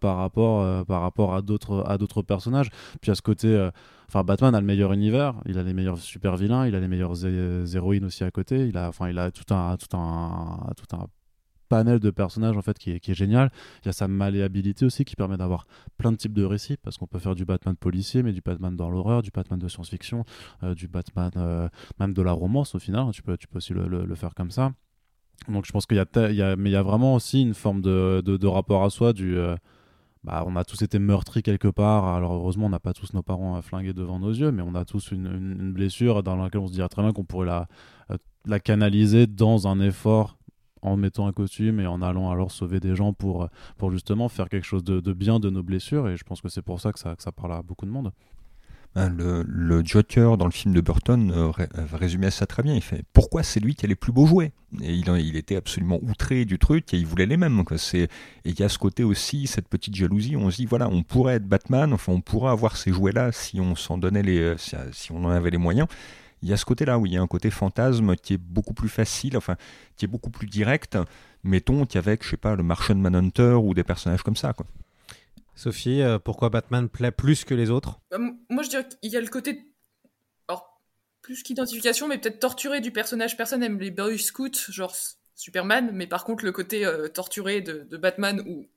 [0.00, 2.70] par rapport, par rapport à d'autres personnages.
[3.00, 3.68] Puis à ce côté,
[4.08, 6.88] Enfin, Batman a le meilleur univers, il a les meilleurs super vilains, il a les
[6.88, 7.24] meilleures
[7.74, 8.68] héroïnes aussi à côté.
[8.68, 11.06] Il a, il a tout un, tout un, tout un
[11.68, 13.50] panel de personnages en fait qui est, génial.
[13.82, 15.66] Il y a sa malléabilité aussi qui permet d'avoir
[15.98, 18.76] plein de types de récits parce qu'on peut faire du Batman policier, mais du Batman
[18.76, 20.24] dans l'horreur, du Batman de science-fiction,
[20.62, 23.10] euh, du Batman euh, même de la romance au final.
[23.12, 24.72] Tu peux, tu peux aussi le, faire comme ça.
[25.48, 28.22] Donc je pense qu'il y a, mais il y a vraiment aussi une forme de,
[28.24, 29.56] de, rapport à soi du euh,
[30.22, 32.06] bah, on a tous été meurtris quelque part.
[32.06, 34.84] Alors heureusement, on n'a pas tous nos parents flingués devant nos yeux, mais on a
[34.84, 37.66] tous une, blessure dans laquelle on se dirait très bien qu'on pourrait
[38.46, 40.38] la canaliser dans un effort
[40.84, 44.48] en mettant un costume et en allant alors sauver des gens pour, pour justement faire
[44.48, 46.08] quelque chose de, bien de nos blessures.
[46.08, 48.12] Et je pense que c'est pour ça que ça, que parle à beaucoup de monde.
[48.96, 52.74] Hein, le, Joker dans le film de Burton euh, euh, résumait ça très bien.
[52.74, 54.52] Il fait pourquoi c'est lui qui a les plus beaux jouets?
[54.82, 57.64] Et il, était absolument outré du truc et il voulait les mêmes.
[57.94, 58.08] Et
[58.44, 60.36] il y a ce côté aussi, cette petite jalousie.
[60.36, 63.60] On se dit voilà, on pourrait être Batman, enfin on pourrait avoir ces jouets-là si
[63.60, 64.56] on s'en donnait les, euh,
[64.92, 65.88] si, on en avait les moyens.
[66.44, 68.74] Il y a ce côté-là où il y a un côté fantasme qui est beaucoup
[68.74, 69.56] plus facile, enfin
[69.96, 70.98] qui est beaucoup plus direct,
[71.42, 74.52] mettons qu'avec, je sais pas, le Martian Manhunter ou des personnages comme ça.
[74.52, 74.66] Quoi.
[75.54, 77.98] Sophie, euh, pourquoi Batman plaît plus que les autres?
[78.10, 78.18] Bah,
[78.50, 79.72] Moi, je dirais qu'il y a le côté.
[80.46, 80.82] Alors,
[81.22, 83.38] plus qu'identification, mais peut-être torturé du personnage.
[83.38, 84.94] Personne n'aime les Boy Scouts, genre
[85.34, 88.68] Superman, mais par contre, le côté euh, torturé de, Batman où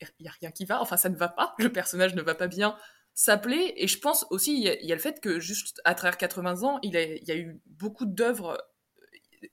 [0.00, 2.34] il n'y a rien qui va, enfin, ça ne va pas, le personnage ne va
[2.34, 2.78] pas bien,
[3.14, 3.74] s'appeler.
[3.76, 6.78] Et je pense aussi, il y, a le fait que juste à travers 80 ans,
[6.82, 8.58] il, y a eu beaucoup d'œuvres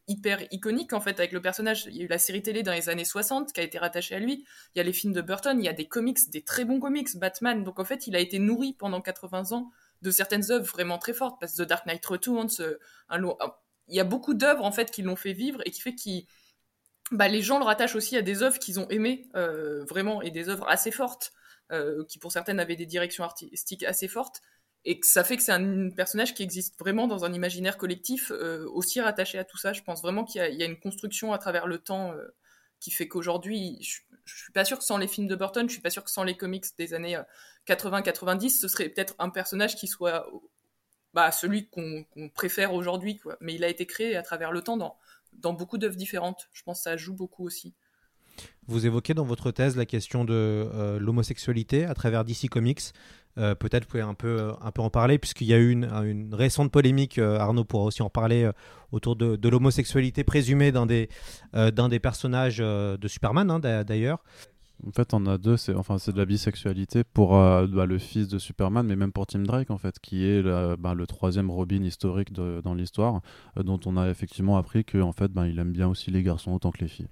[0.07, 1.86] hyper iconique en fait avec le personnage.
[1.88, 4.16] Il y a eu la série télé dans les années 60 qui a été rattachée
[4.16, 4.45] à lui.
[4.76, 6.80] Il y a les films de Burton, il y a des comics, des très bons
[6.80, 7.64] comics, Batman.
[7.64, 11.14] Donc en fait, il a été nourri pendant 80 ans de certaines œuvres vraiment très
[11.14, 11.39] fortes.
[11.39, 12.78] Parce que The Dark Knight Returns, euh,
[13.88, 16.26] il y a beaucoup d'œuvres en fait qui l'ont fait vivre et qui fait que
[17.12, 20.32] bah, les gens le rattachent aussi à des œuvres qu'ils ont aimées euh, vraiment et
[20.32, 21.32] des œuvres assez fortes,
[21.72, 24.41] euh, qui pour certaines avaient des directions artistiques assez fortes
[24.86, 28.32] et que ça fait que c'est un personnage qui existe vraiment dans un imaginaire collectif
[28.32, 29.74] euh, aussi rattaché à tout ça.
[29.74, 32.34] Je pense vraiment qu'il y, a une construction à travers le temps euh,
[32.80, 35.74] qui fait qu'aujourd'hui, je, je, suis pas sûr que sans les films de Burton, je
[35.74, 37.20] suis pas sûr que sans les comics des années
[37.67, 40.32] 80-90, euh, ce serait peut-être un personnage qui soit
[41.13, 43.20] bah, celui qu'on préfère aujourd'hui.
[43.41, 44.97] Mais il a été créé à travers le temps dans,
[45.34, 46.47] dans beaucoup d'œuvres différentes.
[46.53, 47.76] Je pense que ça joue beaucoup aussi.
[48.68, 52.94] Vous évoquez dans votre thèse la question de l'homosexualité à travers DC Comics.
[53.38, 55.72] Euh, peut-être vous pouvez un peu, euh, un peu en parler, puisqu'il y a eu
[55.72, 58.50] une, récente polémique, euh, Arnaud pourra aussi en parler,
[58.92, 61.10] autour de, l'homosexualité présumée d'un des,
[61.54, 64.20] des personnages de Superman, hein, d'ailleurs.
[64.88, 67.98] En fait, on a deux, c'est enfin c'est de la bisexualité pour euh, bah, le
[67.98, 70.42] fils de Superman, mais même pour Tim Drake en fait, qui est
[70.78, 73.22] bah, le troisième Robin historique dans l'histoire,
[73.58, 76.24] euh, dont on a effectivement appris que en fait, bah, il aime bien aussi les
[76.24, 77.10] garçons autant que les filles.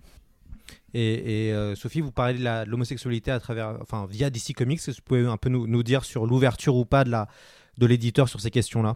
[0.94, 4.80] Et, euh, Sophie, vous parlez de l'homosexualité à travers, enfin via DC Comics.
[4.80, 7.28] Est-ce que vous pouvez un peu nous, nous dire sur l'ouverture ou pas de la
[7.78, 8.96] de l'éditeur sur ces questions-là?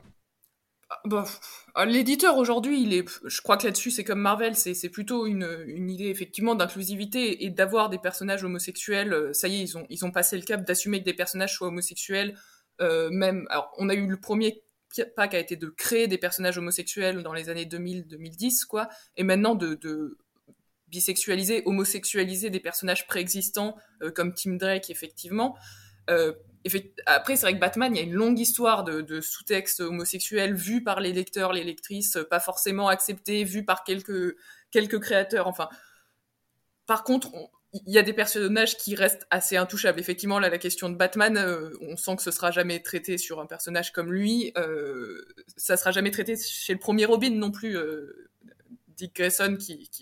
[1.05, 1.39] Bah, pff,
[1.77, 6.07] euh, L'éditeur aujourd'hui, je crois que là-dessus c'est comme Marvel, c'est plutôt une, une idée
[6.09, 9.13] effectivement d'inclusivité et d'avoir des personnages homosexuels.
[9.13, 11.55] euh, Ça y est, ils ont, ils ont passé le cap d'assumer que des personnages
[11.55, 12.37] soient homosexuels.
[12.81, 14.63] euh, même, alors on a eu le premier
[15.15, 19.23] pas qui a été de créer des personnages homosexuels dans les années 2000-2010, quoi, et
[19.23, 20.17] maintenant de
[20.91, 25.57] bisexualiser, homosexualiser des personnages préexistants euh, comme Tim Drake, effectivement.
[26.09, 26.33] Euh,
[27.07, 30.83] Après, c'est vrai que Batman, il y a une longue histoire de, sous-textes homosexuels vus
[30.83, 34.35] par les lecteurs, les lectrices, euh, pas forcément acceptés, vus par quelques,
[34.69, 35.47] quelques créateurs.
[35.47, 35.69] Enfin,
[36.85, 37.49] par contre, on-
[37.87, 39.97] il y a des personnages qui restent assez intouchables.
[39.97, 41.37] Effectivement, là, la question de Batman,
[41.79, 44.53] on sent que ce sera jamais traité sur un personnage comme lui.
[45.55, 47.77] Ça sera jamais traité chez le premier Robin non plus.
[49.01, 49.57] Dick Grayson,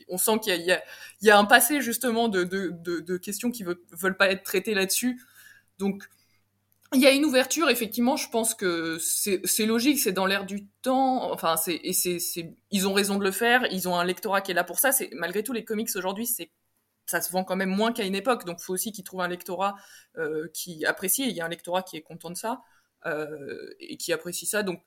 [0.10, 0.78] on sent qu'il
[1.22, 5.22] y a, un passé justement de, questions qui veulent, veulent pas être traitées là-dessus.
[5.78, 6.04] Donc,
[6.94, 10.68] il y a une ouverture, effectivement, je pense que c'est logique, c'est dans l'air du
[10.82, 14.66] temps, enfin, ils ont raison de le faire, ils ont un lectorat qui est là
[14.66, 16.28] pour ça, malgré tout, les comics aujourd'hui,
[17.06, 19.22] ça se vend quand même moins qu'à une époque, donc il faut aussi qu'ils trouvent
[19.22, 19.76] un lectorat
[20.18, 22.62] euh, qui apprécie, et il y a un lectorat qui est content de ça,
[23.06, 24.82] euh, et qui apprécie ça, donc,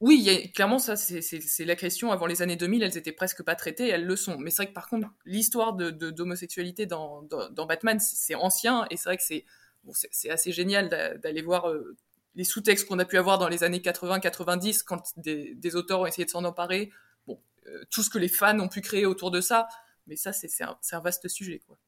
[0.00, 1.20] oui, y a, clairement, ça, c'est,
[1.66, 2.10] la question.
[2.10, 4.38] Avant les années 2000, elles étaient presque pas traitées, elles le sont.
[4.38, 8.34] Mais c'est vrai que par contre, l'histoire de, de- d'homosexualité dans, dans, dans Batman, c'est,
[8.34, 9.44] ancien, et c'est vrai que c'est,
[9.84, 9.92] bon,
[10.30, 11.96] assez génial d'a- d'aller voir euh,
[12.34, 16.06] les sous-textes qu'on a pu avoir dans les années 80-90 quand des, des auteurs ont
[16.06, 16.90] essayé de s'en emparer.
[17.26, 19.68] Bon, euh, tout ce que les fans ont pu créer autour de ça,
[20.06, 21.78] mais ça, c'est, un, un vaste sujet, quoi.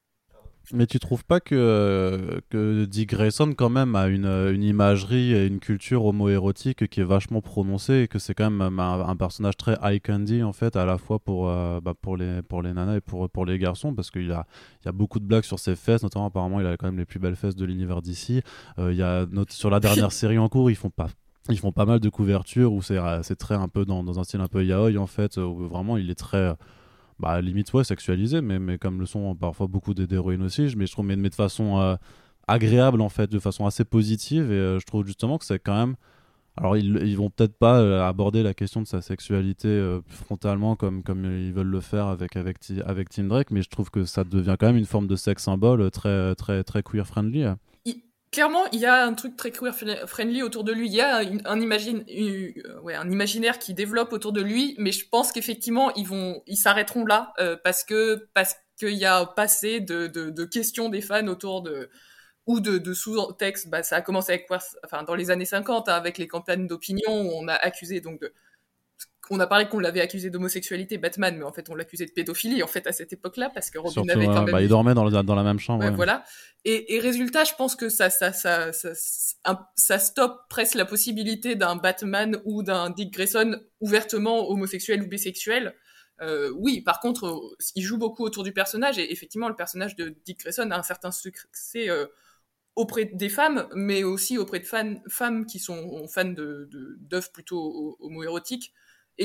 [0.72, 4.62] Mais tu trouves pas que, euh, que Dick Grayson, quand même, a une, euh, une
[4.62, 9.00] imagerie et une culture homo-érotique qui est vachement prononcée et que c'est quand même un,
[9.08, 12.42] un personnage très eye candy, en fait, à la fois pour, euh, bah, pour, les,
[12.42, 14.46] pour les nanas et pour, pour les garçons, parce qu'il a,
[14.82, 16.98] il y a beaucoup de blagues sur ses fesses, notamment, apparemment, il a quand même
[16.98, 18.40] les plus belles fesses de l'univers d'ici.
[18.78, 21.08] il y a, note- sur la dernière série en cours, ils font pas.
[21.48, 24.20] Ils font pas mal de couvertures où c'est euh, c'est très un peu dans, dans
[24.20, 26.54] un style un peu yaoi en fait, où vraiment il est très
[27.22, 30.92] bah, limite ouais sexualisé mais, mais comme le sont parfois beaucoup d'héroïnes aussi mais je
[30.92, 31.94] trouve mais, de façon euh,
[32.48, 35.76] agréable en fait de façon assez positive et euh, je trouve justement que c'est quand
[35.76, 35.94] même
[36.56, 41.04] alors ils, ils vont peut-être pas euh, aborder la question de sa sexualité frontalement comme,
[41.04, 44.24] comme ils veulent le faire avec, avec, avec Tim Drake mais je trouve que ça
[44.24, 47.58] devient quand même une forme de sex symbole très très très queer friendly hein.
[48.33, 50.89] Clairement, il y a un truc très queer fri- friendly autour de lui.
[50.89, 55.93] Il y a euh, un imaginaire qui développe autour de lui, mais je pense qu'effectivement,
[55.97, 60.89] ils vont, ils s'arrêteront là euh, parce que parce qu'il y a passé de, questions
[60.89, 61.91] des fans autour de
[62.47, 63.68] ou de, de sous-textes.
[63.68, 64.49] Bah, ça a commencé avec,
[64.85, 68.20] enfin, dans les années 50 hein, avec les campagnes d'opinion où on a accusé donc
[68.20, 68.33] de
[69.33, 72.62] on a parlé qu'on l'avait accusé d'homosexualité, Batman, mais en fait on l'accusait de pédophilie
[72.62, 74.68] en fait à cette époque-là parce que Robin Surtout, avait quand euh, même bah, il
[74.68, 75.97] dormait dans, le- dans la même chambre Ouais, ouais.
[75.97, 76.24] voilà.
[76.64, 80.74] Et, et résultat, je pense que ça, ça, ça, ça, ça, un- ça stoppe presque
[80.76, 85.74] la possibilité d'un Batman ou d'un Dick Grayson ouvertement homosexuel ou bisexuel.
[86.20, 89.97] Euh, oui, par contre, euh, il joue beaucoup autour du personnage et effectivement, le personnage
[89.97, 92.07] de Dick Grayson a un certain succès euh,
[92.76, 96.68] auprès des femmes, mais aussi auprès de fans, femmes qui sont fans de
[97.01, 98.72] d'œuvres plutôt ho- homoérotiques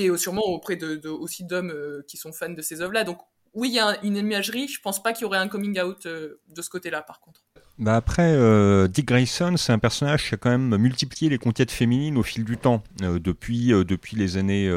[0.03, 3.03] et sûrement auprès aussi d'hommes euh, qui sont fans de ces œuvres-là.
[3.03, 3.19] Donc
[3.53, 4.67] oui, il y a un- une imagerie.
[4.67, 7.41] Je pense pas qu'il y aurait un coming out euh, de ce côté-là, par contre.
[7.79, 11.71] Bah après, euh, Dick Grayson, c'est un personnage qui a quand même multiplié les conquêtes
[11.71, 12.83] féminines au fil du temps.
[12.99, 14.67] Depuis, depuis les années,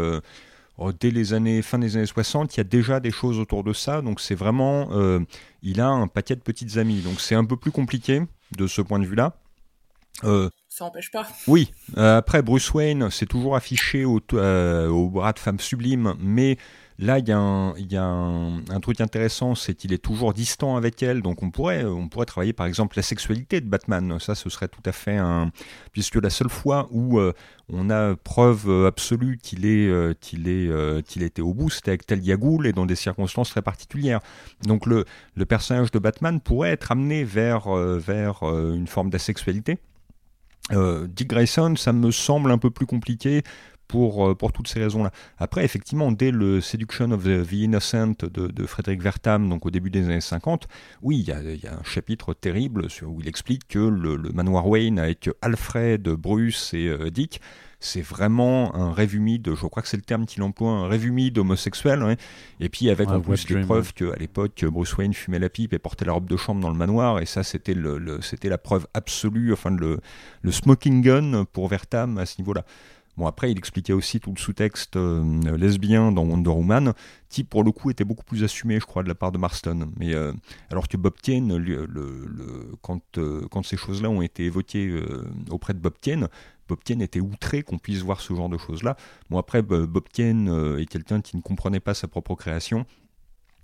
[0.77, 3.65] oh, dès les années fin des années 60, il y a déjà des choses autour
[3.65, 4.03] de ça.
[4.03, 4.91] Donc c'est vraiment,
[5.63, 7.01] il a un paquet de petites amies.
[7.01, 8.23] Donc c'est un peu plus compliqué
[8.57, 9.35] de ce point de vue-là.
[10.25, 11.27] Euh, Ça n'empêche pas.
[11.49, 16.15] oui, euh, après Bruce Wayne, c'est toujours affiché au, euh, au bras de femme sublime,
[16.21, 16.59] mais
[17.01, 21.43] là il y a un, truc intéressant, c'est qu'il est toujours distant avec elle, donc
[21.43, 21.85] on pourrait,
[22.25, 25.51] travailler par exemple la sexualité de Batman, ça ce serait tout à fait un...
[25.91, 27.33] Puisque la seule fois où euh,
[27.69, 32.37] on a preuve absolue qu'il est, qu'il est, qu'il était au bout, c'était avec Talia
[32.37, 34.21] Ghul et dans des circonstances très particulières.
[34.63, 35.05] Donc le,
[35.49, 39.81] personnage de Batman pourrait être amené vers, une forme d'asexualité.
[40.73, 43.43] Euh, Dick Grayson, ça me semble un peu plus compliqué
[43.91, 45.11] pour, euh, pour toutes ces raisons-là.
[45.39, 50.05] Après, effectivement, dès le Seduction of the, Innocent de, Frédéric Vertam, donc au début des
[50.05, 50.69] années 50,
[51.03, 55.01] oui, il y a, un chapitre terrible où il explique que le, le, manoir Wayne
[55.01, 57.41] avec Alfred, Bruce et euh, Dick,
[57.81, 61.07] c'est vraiment un rêve humide, je crois que c'est le terme qu'il emploie, un rêve
[61.07, 62.17] humide homosexuel, ouais.
[62.61, 65.79] et puis avec en plus les preuves qu'à l'époque Bruce Wayne fumait la pipe et
[65.79, 68.87] portait la robe de chambre dans le manoir, et ça c'était le, c'était la preuve
[68.95, 69.99] absolue, enfin le,
[70.43, 72.65] le smoking gun pour Vertam à ce niveau-là.
[73.21, 76.95] Bon, après, il expliquait aussi tout le sous-texte euh, lesbien dans Wonder Woman,
[77.29, 79.91] qui pour le coup était beaucoup plus assumé, je crois, de la part de Marston.
[79.99, 80.33] Mais euh,
[80.71, 81.87] alors que Bob Tien, le,
[82.81, 85.05] quand, euh, quand ces choses-là ont été évoquées
[85.51, 86.31] auprès de Bob Tien,
[86.67, 88.97] Bob Tien était outré qu'on puisse voir ce genre de choses-là.
[89.29, 92.87] Bon, après, Bob Tien est quelqu'un qui ne comprenait pas sa propre création.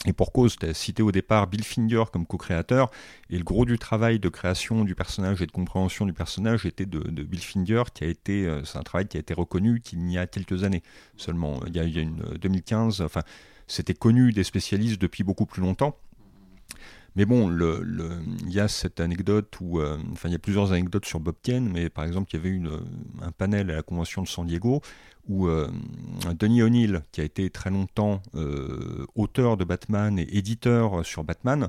[0.05, 2.91] Et pour cause, tu as cité au départ Bill Finger comme co-créateur,
[3.31, 6.87] et le gros du travail de création du personnage et de compréhension du personnage était
[6.87, 10.11] de, Bill Finger, qui a été, euh, c'est un travail qui a été reconnu qu'il
[10.11, 10.83] y a quelques années
[11.17, 11.61] seulement.
[11.67, 13.23] Il y a, une 2015, enfin,
[13.67, 15.99] c'était connu des spécialistes depuis beaucoup plus longtemps.
[17.17, 21.07] Mais bon, il y a cette anecdote où, euh, enfin, il y a plusieurs anecdotes
[21.07, 22.79] sur Bob Kane, mais par exemple, il y avait une,
[23.23, 24.83] un panel à la convention de San Diego
[25.29, 25.69] où euh,
[26.39, 31.69] Denis O'Neill, qui a été très longtemps euh, auteur de Batman et éditeur sur Batman,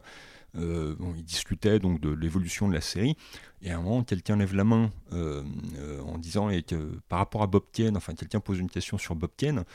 [0.60, 3.16] il discutait donc de l'évolution de la série.
[3.62, 6.64] Et à un moment, quelqu'un lève la main en disant et
[7.10, 9.66] par rapport à Bob Kane, enfin, quelqu'un pose une question sur Bob Kane.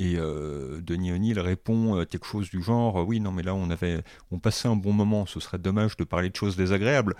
[0.00, 3.68] Et euh, Denis O'Neill répond euh, quelque chose du genre oui non mais là on
[3.68, 7.16] avait on passait un bon moment ce serait dommage de parler de choses désagréables.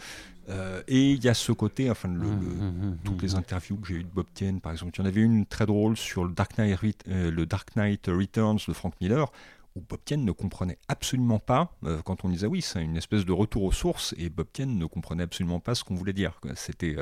[0.48, 3.76] Euh, et il y a ce côté enfin le, mmh, mmh, mmh, toutes les interviews
[3.76, 4.92] que j'ai eues de Bob Kane par exemple.
[4.94, 8.60] Il y en avait une très drôle sur le Dark Knight le Dark Knight Returns
[8.68, 9.30] de Frank Miller
[9.74, 11.72] où Bob Kane ne comprenait absolument pas
[12.04, 14.86] quand on disait oui c'est une espèce de retour aux sources et Bob Kane ne
[14.86, 16.40] comprenait absolument pas ce qu'on voulait dire.
[16.54, 16.96] C'était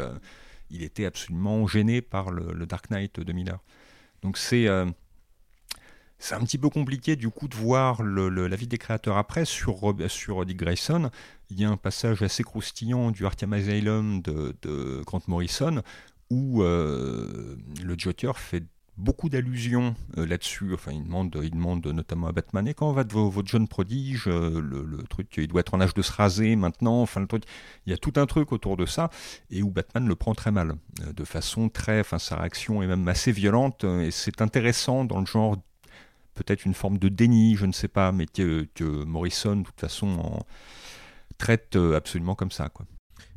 [0.71, 3.61] il était absolument gêné par le, le Dark Knight de Miller.
[4.23, 4.67] Donc c'est
[6.19, 9.95] c'est un petit peu compliqué du coup de voir la vie des créateurs après sur,
[10.09, 11.11] sur Dick Grayson.
[11.51, 15.83] Il y a un passage assez croustillant du Arkham Asylum de, Grant Morrison
[16.31, 18.65] où euh, le Joker fait
[18.97, 20.73] beaucoup d'allusions euh, là-dessus.
[20.75, 24.61] Enfin, il demande, il demande notamment à Batman et quand va votre jeune prodige, euh,
[24.61, 27.03] le, truc, il doit être en âge de se raser maintenant.
[27.03, 27.45] Enfin, le truc,
[27.87, 29.11] il y a tout un truc autour de ça
[29.51, 30.77] et où Batman le prend très mal,
[31.15, 35.27] de façon très, enfin, sa réaction est même assez violente et c'est intéressant dans le
[35.27, 35.57] genre
[36.37, 38.69] peut-être une forme de déni, je ne sais pas, mais que,
[39.05, 40.41] Morrison, de toute façon,
[41.39, 42.69] traite euh, absolument comme ça.
[42.69, 42.87] Quoi.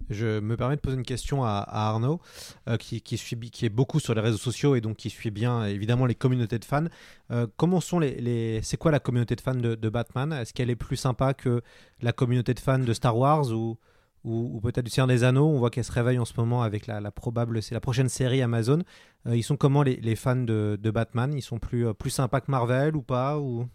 [0.10, 2.20] Je me permets de poser une question à, Arnaud,
[2.68, 5.66] euh, qui, suit, qui est beaucoup sur les réseaux sociaux et donc qui suit bien
[5.66, 6.86] évidemment les communautés de fans.
[7.32, 10.34] Euh, comment sont les, c'est quoi la communauté de fans de, de Batman?
[10.34, 11.62] Est-ce qu'elle est plus sympa que
[12.02, 13.78] la communauté de fans de Star Wars ou
[14.24, 15.48] ou, peut-être du Seigneur des Anneaux.
[15.48, 18.42] On voit qu'elle se réveille en ce moment avec la, probable, c'est la prochaine série
[18.42, 18.80] Amazon.
[19.28, 21.34] Euh, ils sont comment les, fans de, Batman?
[21.34, 23.68] Ils sont plus, euh, plus sympas que Marvel ou pas ou...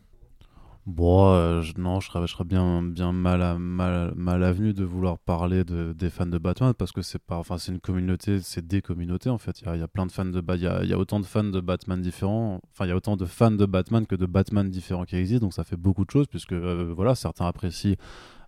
[0.86, 4.84] Bon, euh, non, je serais, je serais bien, bien mal, à, mal, mal avenu de
[4.84, 8.42] vouloir parler de, des fans de Batman parce que c'est pas, enfin, c'est une communauté,
[8.42, 9.62] c'est des communautés en fait.
[9.62, 11.60] Il y a, plein de fans de il a, y a, autant de fans de
[11.60, 15.04] Batman différents, enfin, il y a autant de fans de Batman que de Batman différents
[15.04, 17.96] qui existent, donc ça fait beaucoup de choses puisque voilà, certains apprécient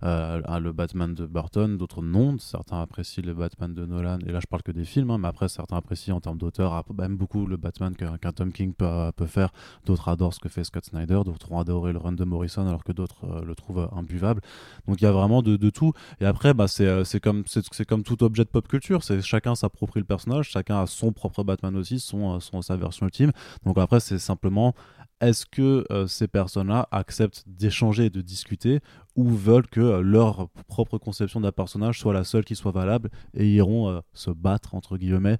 [0.02, 2.38] euh, le Batman de Burton, d'autres non.
[2.38, 5.28] Certains apprécient le Batman de Nolan, et là je parle que des films, hein, mais
[5.28, 9.52] après certains apprécient en termes d'auteur, même beaucoup le Batman qu'un Tom King peut, faire.
[9.84, 12.84] D'autres adorent ce que fait Scott Snyder, d'autres ont adoré le run de Morrison, alors
[12.84, 14.40] que d'autres euh, le trouvent imbuvable.
[14.86, 15.92] Donc il y a vraiment de, tout.
[16.20, 17.44] Et après, bah, c'est euh, comme,
[17.88, 21.42] comme tout objet de pop culture, c'est chacun s'approprie le personnage, chacun a son propre
[21.42, 23.32] Batman aussi, son, sa version ultime.
[23.64, 24.74] Donc après, c'est simplement
[25.20, 28.80] est-ce que ces personnes-là acceptent d'échanger et de discuter
[29.16, 33.10] ou veulent que euh, leur propre conception d'un personnage soit la seule qui soit valable
[33.34, 35.38] et iront euh, se battre entre guillemets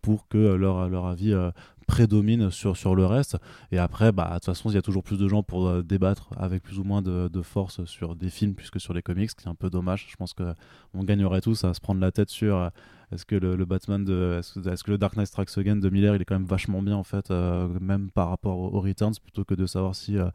[0.00, 1.34] pour que leur, leur avis
[1.86, 3.36] prédomine sur, sur le reste
[3.72, 6.30] et après bah de toute façon il y a toujours plus de gens pour débattre
[6.36, 9.30] avec plus ou moins de, de, force sur des films plus que sur les comics
[9.30, 10.54] ce qui est un peu dommage je pense que
[10.94, 12.70] on gagnerait tous à se prendre la tête sur
[13.12, 14.38] est-ce que le, Batman de.
[14.38, 16.94] Est-ce que, le Dark Knight Strikes Again de Miller, il est quand même vachement bien,
[16.94, 20.16] en fait, euh, même par rapport au, Returns, plutôt que de savoir si.
[20.16, 20.30] Euh,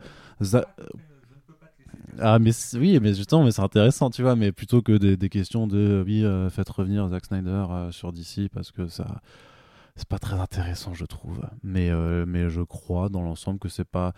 [2.19, 5.67] ah mais oui mais justement mais c'est intéressant tu vois mais plutôt que des, questions
[5.67, 9.21] de oui euh, faites revenir Zack Snyder sur DC parce que ça
[9.95, 11.91] c'est pas très intéressant je trouve mais
[12.25, 14.13] mais je crois dans l'ensemble que c'est pas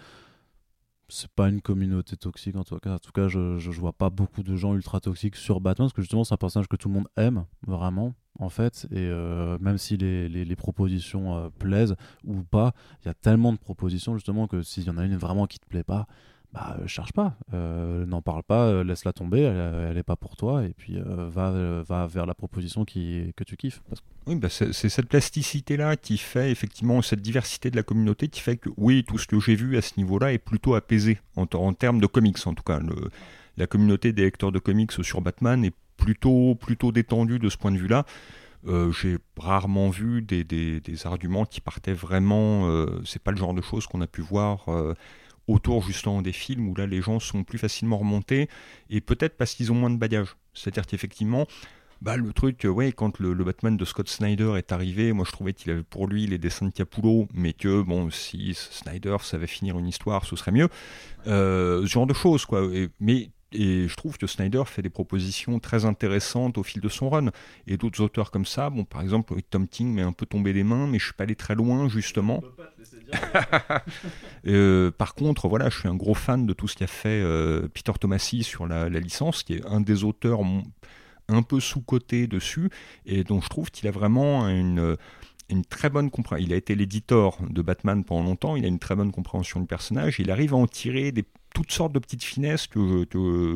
[1.10, 2.96] c'est pas une communauté toxique en tout cas.
[2.96, 5.94] En tout cas, je, je, vois pas beaucoup de gens ultra toxiques sur Batman parce
[5.94, 8.88] que justement, c'est un personnage que tout le monde aime vraiment en fait.
[8.92, 13.54] Et euh, même si les, les, propositions euh, plaisent ou pas, il y a tellement
[13.54, 16.08] de propositions justement que s'il y en a une vraiment qui te plaît pas,
[16.54, 20.98] bah cherche pas, n'en parle pas, laisse-la tomber, elle, n'est pas pour toi, et puis
[21.04, 23.82] va, va vers la proposition qui, que tu kiffes.
[24.26, 28.58] Oui, bah c'est cette plasticité-là qui fait effectivement cette diversité de la communauté qui fait
[28.58, 31.74] que oui, tout ce que j'ai vu à ce niveau-là est plutôt apaisé en, en
[31.74, 32.80] termes de comics en tout cas.
[32.80, 33.10] Le,
[33.58, 37.72] la communauté des lecteurs de comics sur Batman est plutôt, plutôt détendue de ce point
[37.72, 38.06] de vue-là.
[38.68, 42.68] Euh, j'ai rarement vu des, des, arguments qui partaient vraiment.
[42.68, 44.94] Euh, c'est pas le genre de choses qu'on a pu voir euh,
[45.48, 48.50] autour justement des films où là les gens sont plus facilement remontés
[48.90, 50.36] et peut-être parce qu'ils ont moins de bagages.
[50.54, 51.48] C'est-à-dire qu'effectivement,
[52.02, 55.54] bah, le truc, ouais, quand le, Batman de Scott Snyder est arrivé, moi je trouvais
[55.54, 59.80] qu'il avait pour lui les dessins de Capullo, mais que bon, si Snyder savait finir
[59.80, 60.70] une histoire, ce serait mieux.
[61.26, 62.68] ce genre de choses, quoi.
[63.00, 67.10] mais et je trouve que Snyder fait des propositions très intéressantes au fil de son
[67.10, 67.32] run.
[67.66, 70.64] Et d'autres auteurs comme ça, bon, par exemple, Tom King m'est un peu tombé des
[70.64, 72.44] mains, mais je suis pas allé très loin, justement.
[74.48, 77.68] euh, par contre, voilà, je suis un gros fan de tout ce qu'a fait euh,
[77.74, 80.42] Peter Tomasi sur la, licence, qui est un des auteurs
[81.30, 82.70] un peu sous-coté dessus,
[83.06, 84.98] et dont je trouve qu'il a vraiment une
[85.50, 86.46] une très bonne compréhension.
[86.46, 89.66] Il a été l'éditeur de Batman pendant longtemps, il a une très bonne compréhension du
[89.66, 91.14] personnage, il arrive à en tirer
[91.54, 93.06] toutes sortes de petites finesses que,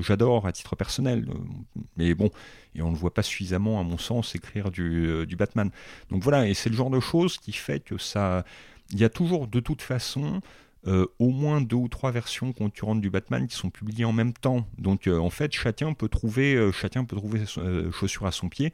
[0.01, 1.27] j'adore à titre personnel.
[1.97, 2.29] Mais bon,
[2.75, 5.69] et on ne voit pas suffisamment, à mon sens, écrire du, euh, du Batman.
[6.09, 8.45] Donc voilà, et c'est le genre de choses qui fait que ça.
[8.91, 10.41] Il y a toujours, de toute façon,
[10.87, 14.33] euh, au moins deux ou trois versions concurrentes du Batman qui sont publiées en même
[14.33, 14.65] temps.
[14.77, 17.45] Donc euh, en fait, chacun peut trouver, chacun peut trouver
[17.91, 18.73] chaussure à son pied,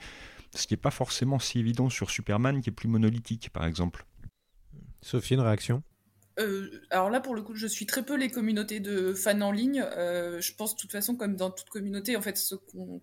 [0.56, 4.06] ce qui n'est pas forcément si évident sur Superman, qui est plus monolithique, par exemple.
[5.02, 5.84] Sophie, une réaction?
[6.40, 9.52] Euh, alors là, pour le coup, je suis très peu les communautés de fans en
[9.52, 9.82] ligne.
[9.82, 12.40] Euh, je pense de toute façon, comme dans toute communauté, en fait,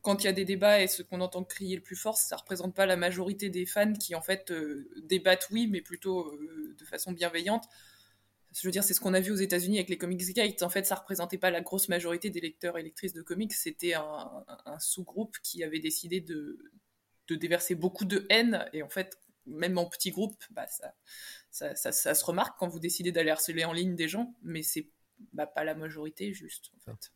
[0.03, 2.37] quand il y a des débats et ce qu'on entend crier le plus fort, ça
[2.37, 6.33] représente pas la majorité des fans qui, en fait, euh, débattent, oui, mais plutôt
[6.79, 7.65] de façon bienveillante.
[8.53, 10.63] Je veux dire, c'est ce qu'on a vu aux États-Unis avec les Comics Gate.
[10.63, 13.53] En fait, ça représentait pas la grosse majorité des lecteurs et lectrices de comics.
[13.53, 16.59] C'était un, un sous-groupe qui avait décidé de,
[17.29, 18.65] de déverser beaucoup de haine.
[18.73, 20.67] Et en fait, même en petit groupe, bah,
[21.51, 24.89] ça, ça, se remarque quand vous décidez d'aller harceler en ligne des gens, mais c'est
[25.33, 26.71] bah, pas la majorité, juste.
[26.77, 27.13] En fait.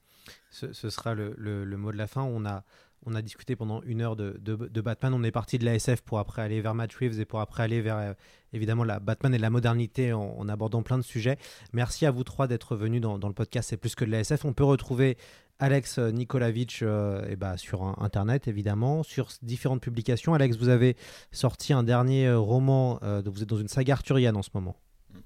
[0.51, 2.23] ce, sera le, mot de la fin.
[2.23, 2.65] On a,
[3.05, 5.15] on a discuté pendant une heure de, de, Batman.
[5.15, 7.63] On est parti de la SF pour après aller vers Matt Reeves et pour après
[7.63, 8.15] aller vers euh,
[8.53, 11.39] évidemment la Batman et la modernité en, abordant plein de sujets.
[11.73, 14.21] Merci à vous trois d'être venus dans, dans, le podcast C'est plus que de la
[14.21, 14.45] SF.
[14.45, 15.17] On peut retrouver
[15.59, 20.35] Alex Nikolavitch euh, et bah, sur Internet, évidemment, sur différentes publications.
[20.35, 20.97] Alex, vous avez
[21.33, 24.77] sorti un dernier euh, roman, euh, vous êtes dans une saga arthurienne en ce moment.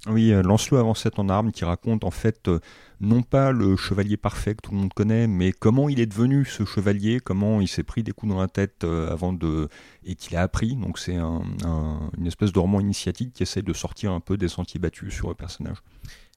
[0.09, 2.51] Oui, Lancelot avant 7 en armes, qui raconte en fait
[3.01, 6.45] non pas le chevalier parfait que tout le monde connaît, mais comment il est devenu
[6.45, 9.69] ce chevalier, comment il s'est pris des coups dans la tête avant de
[10.03, 10.75] et qu'il a appris.
[10.75, 14.81] Donc c'est une espèce de roman initiatique qui essaie de sortir un peu des sentiers
[14.81, 15.79] battus sur le personnage.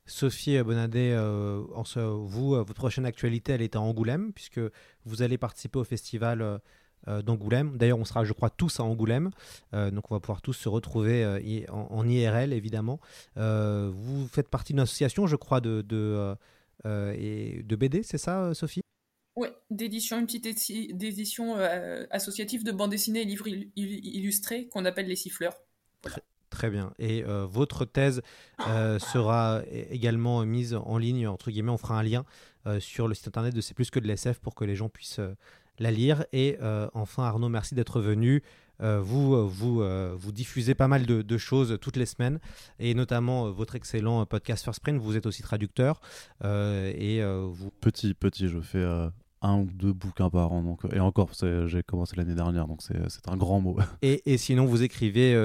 [0.07, 1.63] Sophie Bonadet, euh,
[1.95, 4.59] vous, euh, votre prochaine actualité, elle est à Angoulême, puisque
[5.05, 6.61] vous allez participer au festival
[7.07, 7.77] euh, d'Angoulême.
[7.77, 9.31] D'ailleurs, on sera, je crois, tous à Angoulême,
[9.73, 11.23] donc on va pouvoir tous se retrouver
[11.69, 12.99] en, IRL, évidemment.
[13.35, 16.37] vous faites partie d'une association, je crois, de
[16.83, 18.81] BD, c'est ça, Sophie?
[19.35, 21.55] Oui, d'édition, une petite édition
[22.09, 25.55] associative de bande dessinée et livres illustrés qu'on appelle les siffleurs.
[26.49, 26.93] Très bien.
[26.99, 28.21] Et euh, votre thèse
[28.67, 32.25] euh, sera également mise en ligne, entre guillemets, on fera un lien
[32.67, 34.89] euh, sur le site internet de C'est plus que de l'SF pour que les gens
[34.89, 35.21] puissent
[35.79, 36.25] la lire.
[36.33, 36.57] Et
[36.93, 38.43] enfin, Arnaud, merci d'être venu.
[38.79, 39.83] vous, vous,
[40.17, 42.39] vous diffusez pas mal de, choses toutes les semaines,
[42.79, 45.01] et notamment votre excellent podcast First Print.
[45.01, 45.99] Vous êtes aussi traducteur.
[46.43, 47.71] et vous...
[47.81, 48.85] Petit, petit, je fais
[49.41, 50.63] un ou deux bouquins par an.
[50.63, 51.31] Donc, et encore,
[51.65, 53.77] j'ai commencé l'année dernière, donc c'est un grand mot.
[54.01, 55.35] Et, et sinon, vous écrivez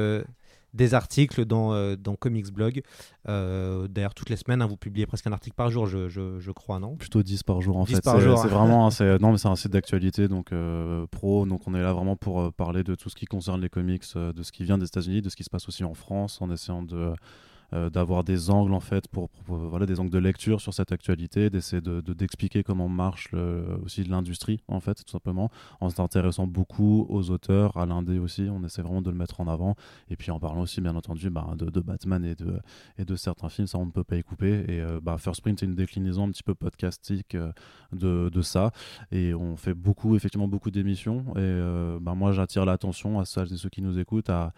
[0.75, 2.83] des articles dans, euh, dans Comics Blog.
[3.29, 6.51] Euh, d'ailleurs, toutes les semaines, hein, vous publiez presque un article par jour, je, je,
[6.53, 6.97] crois, non?
[6.97, 8.01] Plutôt 10 par jour, en fait.
[8.03, 11.47] C'est vraiment un, non, mais c'est un site d'actualité donc euh, pro.
[11.47, 14.43] Donc, on est là vraiment pour parler de tout ce qui concerne les comics, de
[14.43, 16.83] ce qui vient des États-Unis, de ce qui se passe aussi en France, en essayant
[16.83, 17.13] de
[17.73, 21.81] d'avoir des angles en fait pour, voilà des angles de lecture sur cette actualité, d'essayer
[21.81, 23.33] de d'expliquer comment marche
[23.85, 25.51] aussi l'industrie en fait tout simplement
[25.81, 29.49] en s'intéressant beaucoup aux auteurs, à l'indé aussi, on essaie vraiment de le mettre en
[29.49, 29.77] avant.
[30.09, 32.61] Et puis en parlant aussi bien entendu bah, de, Batman et de
[32.99, 34.65] et de certains films, ça on ne peut pas y couper.
[34.69, 37.53] Et euh, bah, First Print c'est une déclinaison un petit peu podcastique euh,
[37.93, 38.73] de, de, ça.
[39.13, 41.25] Et on fait beaucoup effectivement beaucoup d'émissions.
[41.37, 44.53] Et bah, moi j'attire l'attention à ceux qui nous écoutent à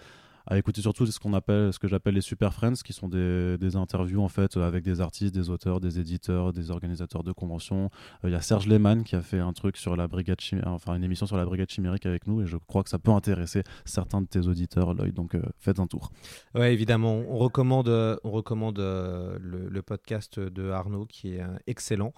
[0.46, 3.58] à écouter surtout ce qu'on appelle, ce que j'appelle les super friends, qui sont des,
[3.58, 7.90] des, interviews en fait avec des artistes, des auteurs, des éditeurs, des organisateurs de conventions.
[8.24, 11.04] Il y a Serge Lehmann qui a fait un truc sur la brigade enfin une
[11.04, 14.20] émission sur la brigade chimérique avec nous, et je crois que ça peut intéresser certains
[14.20, 15.14] de tes auditeurs, Lloyd.
[15.14, 16.10] Donc faites un tour.
[16.54, 22.12] Ouais, évidemment, on recommande, on recommande le, le, podcast de Arnaud qui est excellent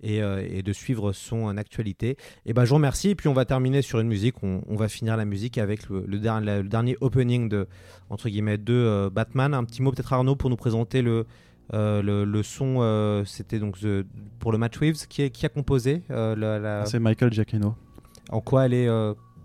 [0.00, 2.16] et, et de suivre son actualité.
[2.46, 3.10] Et ben je vous remercie.
[3.10, 4.36] Et puis on va terminer sur une musique.
[4.42, 6.18] On, va finir la musique avec le, le,
[6.62, 7.67] dernier opening de
[8.10, 9.54] entre guillemets de euh, Batman.
[9.54, 11.26] Un petit mot peut-être Arnaud pour nous présenter le
[11.74, 12.78] euh, le, le, son.
[12.80, 14.06] Euh, C'était donc the,
[14.38, 16.02] pour le Match Waves qui, a composé.
[16.08, 16.86] La, la...
[16.86, 17.74] C'est Michael Giacchino.
[18.30, 18.88] En quoi elle est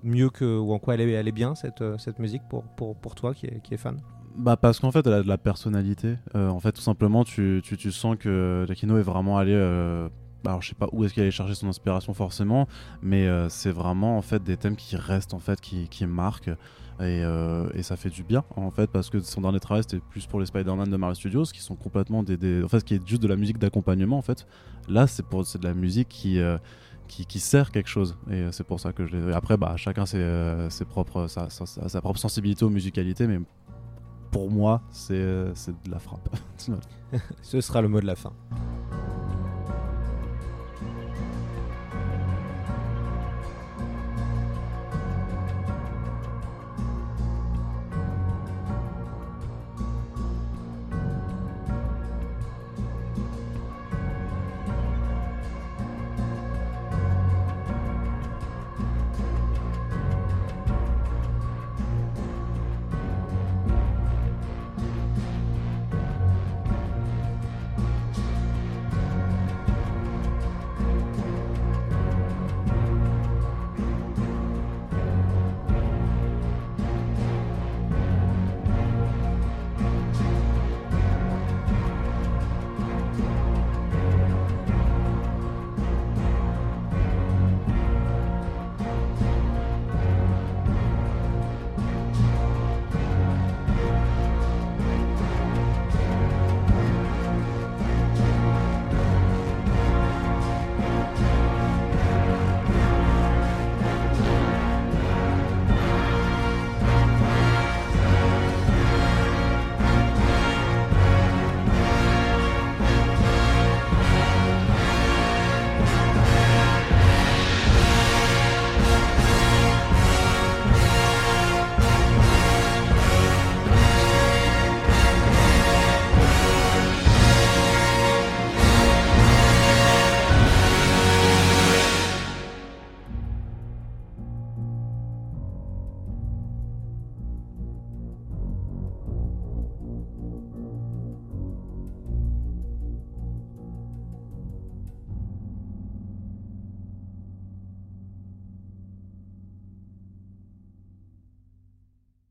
[0.04, 2.96] mieux que ou en quoi elle est, elle est bien cette, cette musique pour, pour,
[2.96, 3.98] pour toi qui est, qui est fan?
[4.36, 6.16] Bah parce qu'en fait elle a de la personnalité.
[6.34, 9.54] en fait tout simplement tu, tu, tu sens que Giacchino est vraiment allé
[10.46, 12.68] alors je sais pas où est-ce qu'il allait chercher son inspiration forcément,
[13.02, 16.52] mais euh, c'est vraiment en fait des thèmes qui restent en fait, qui, qui marquent.
[17.04, 20.02] Et, euh, et, ça fait du bien en fait parce que son dernier travail c'était
[20.10, 22.96] plus pour les Spider-Man de Marvel Studios qui sont complètement des, des, en fait qui
[22.96, 24.46] est juste de la musique d'accompagnement en fait.
[24.88, 26.58] Là c'est pour c'est de la musique qui euh,
[27.08, 28.18] qui, sert quelque chose.
[28.32, 31.66] Et c'est pour ça que je l'ai après bah chacun ses, ses propres sa, sa,
[31.66, 33.40] sa, propre sensibilité aux musicalités mais
[34.32, 36.30] pour moi c'est de la frappe.
[37.42, 38.34] Ce sera le mot de la fin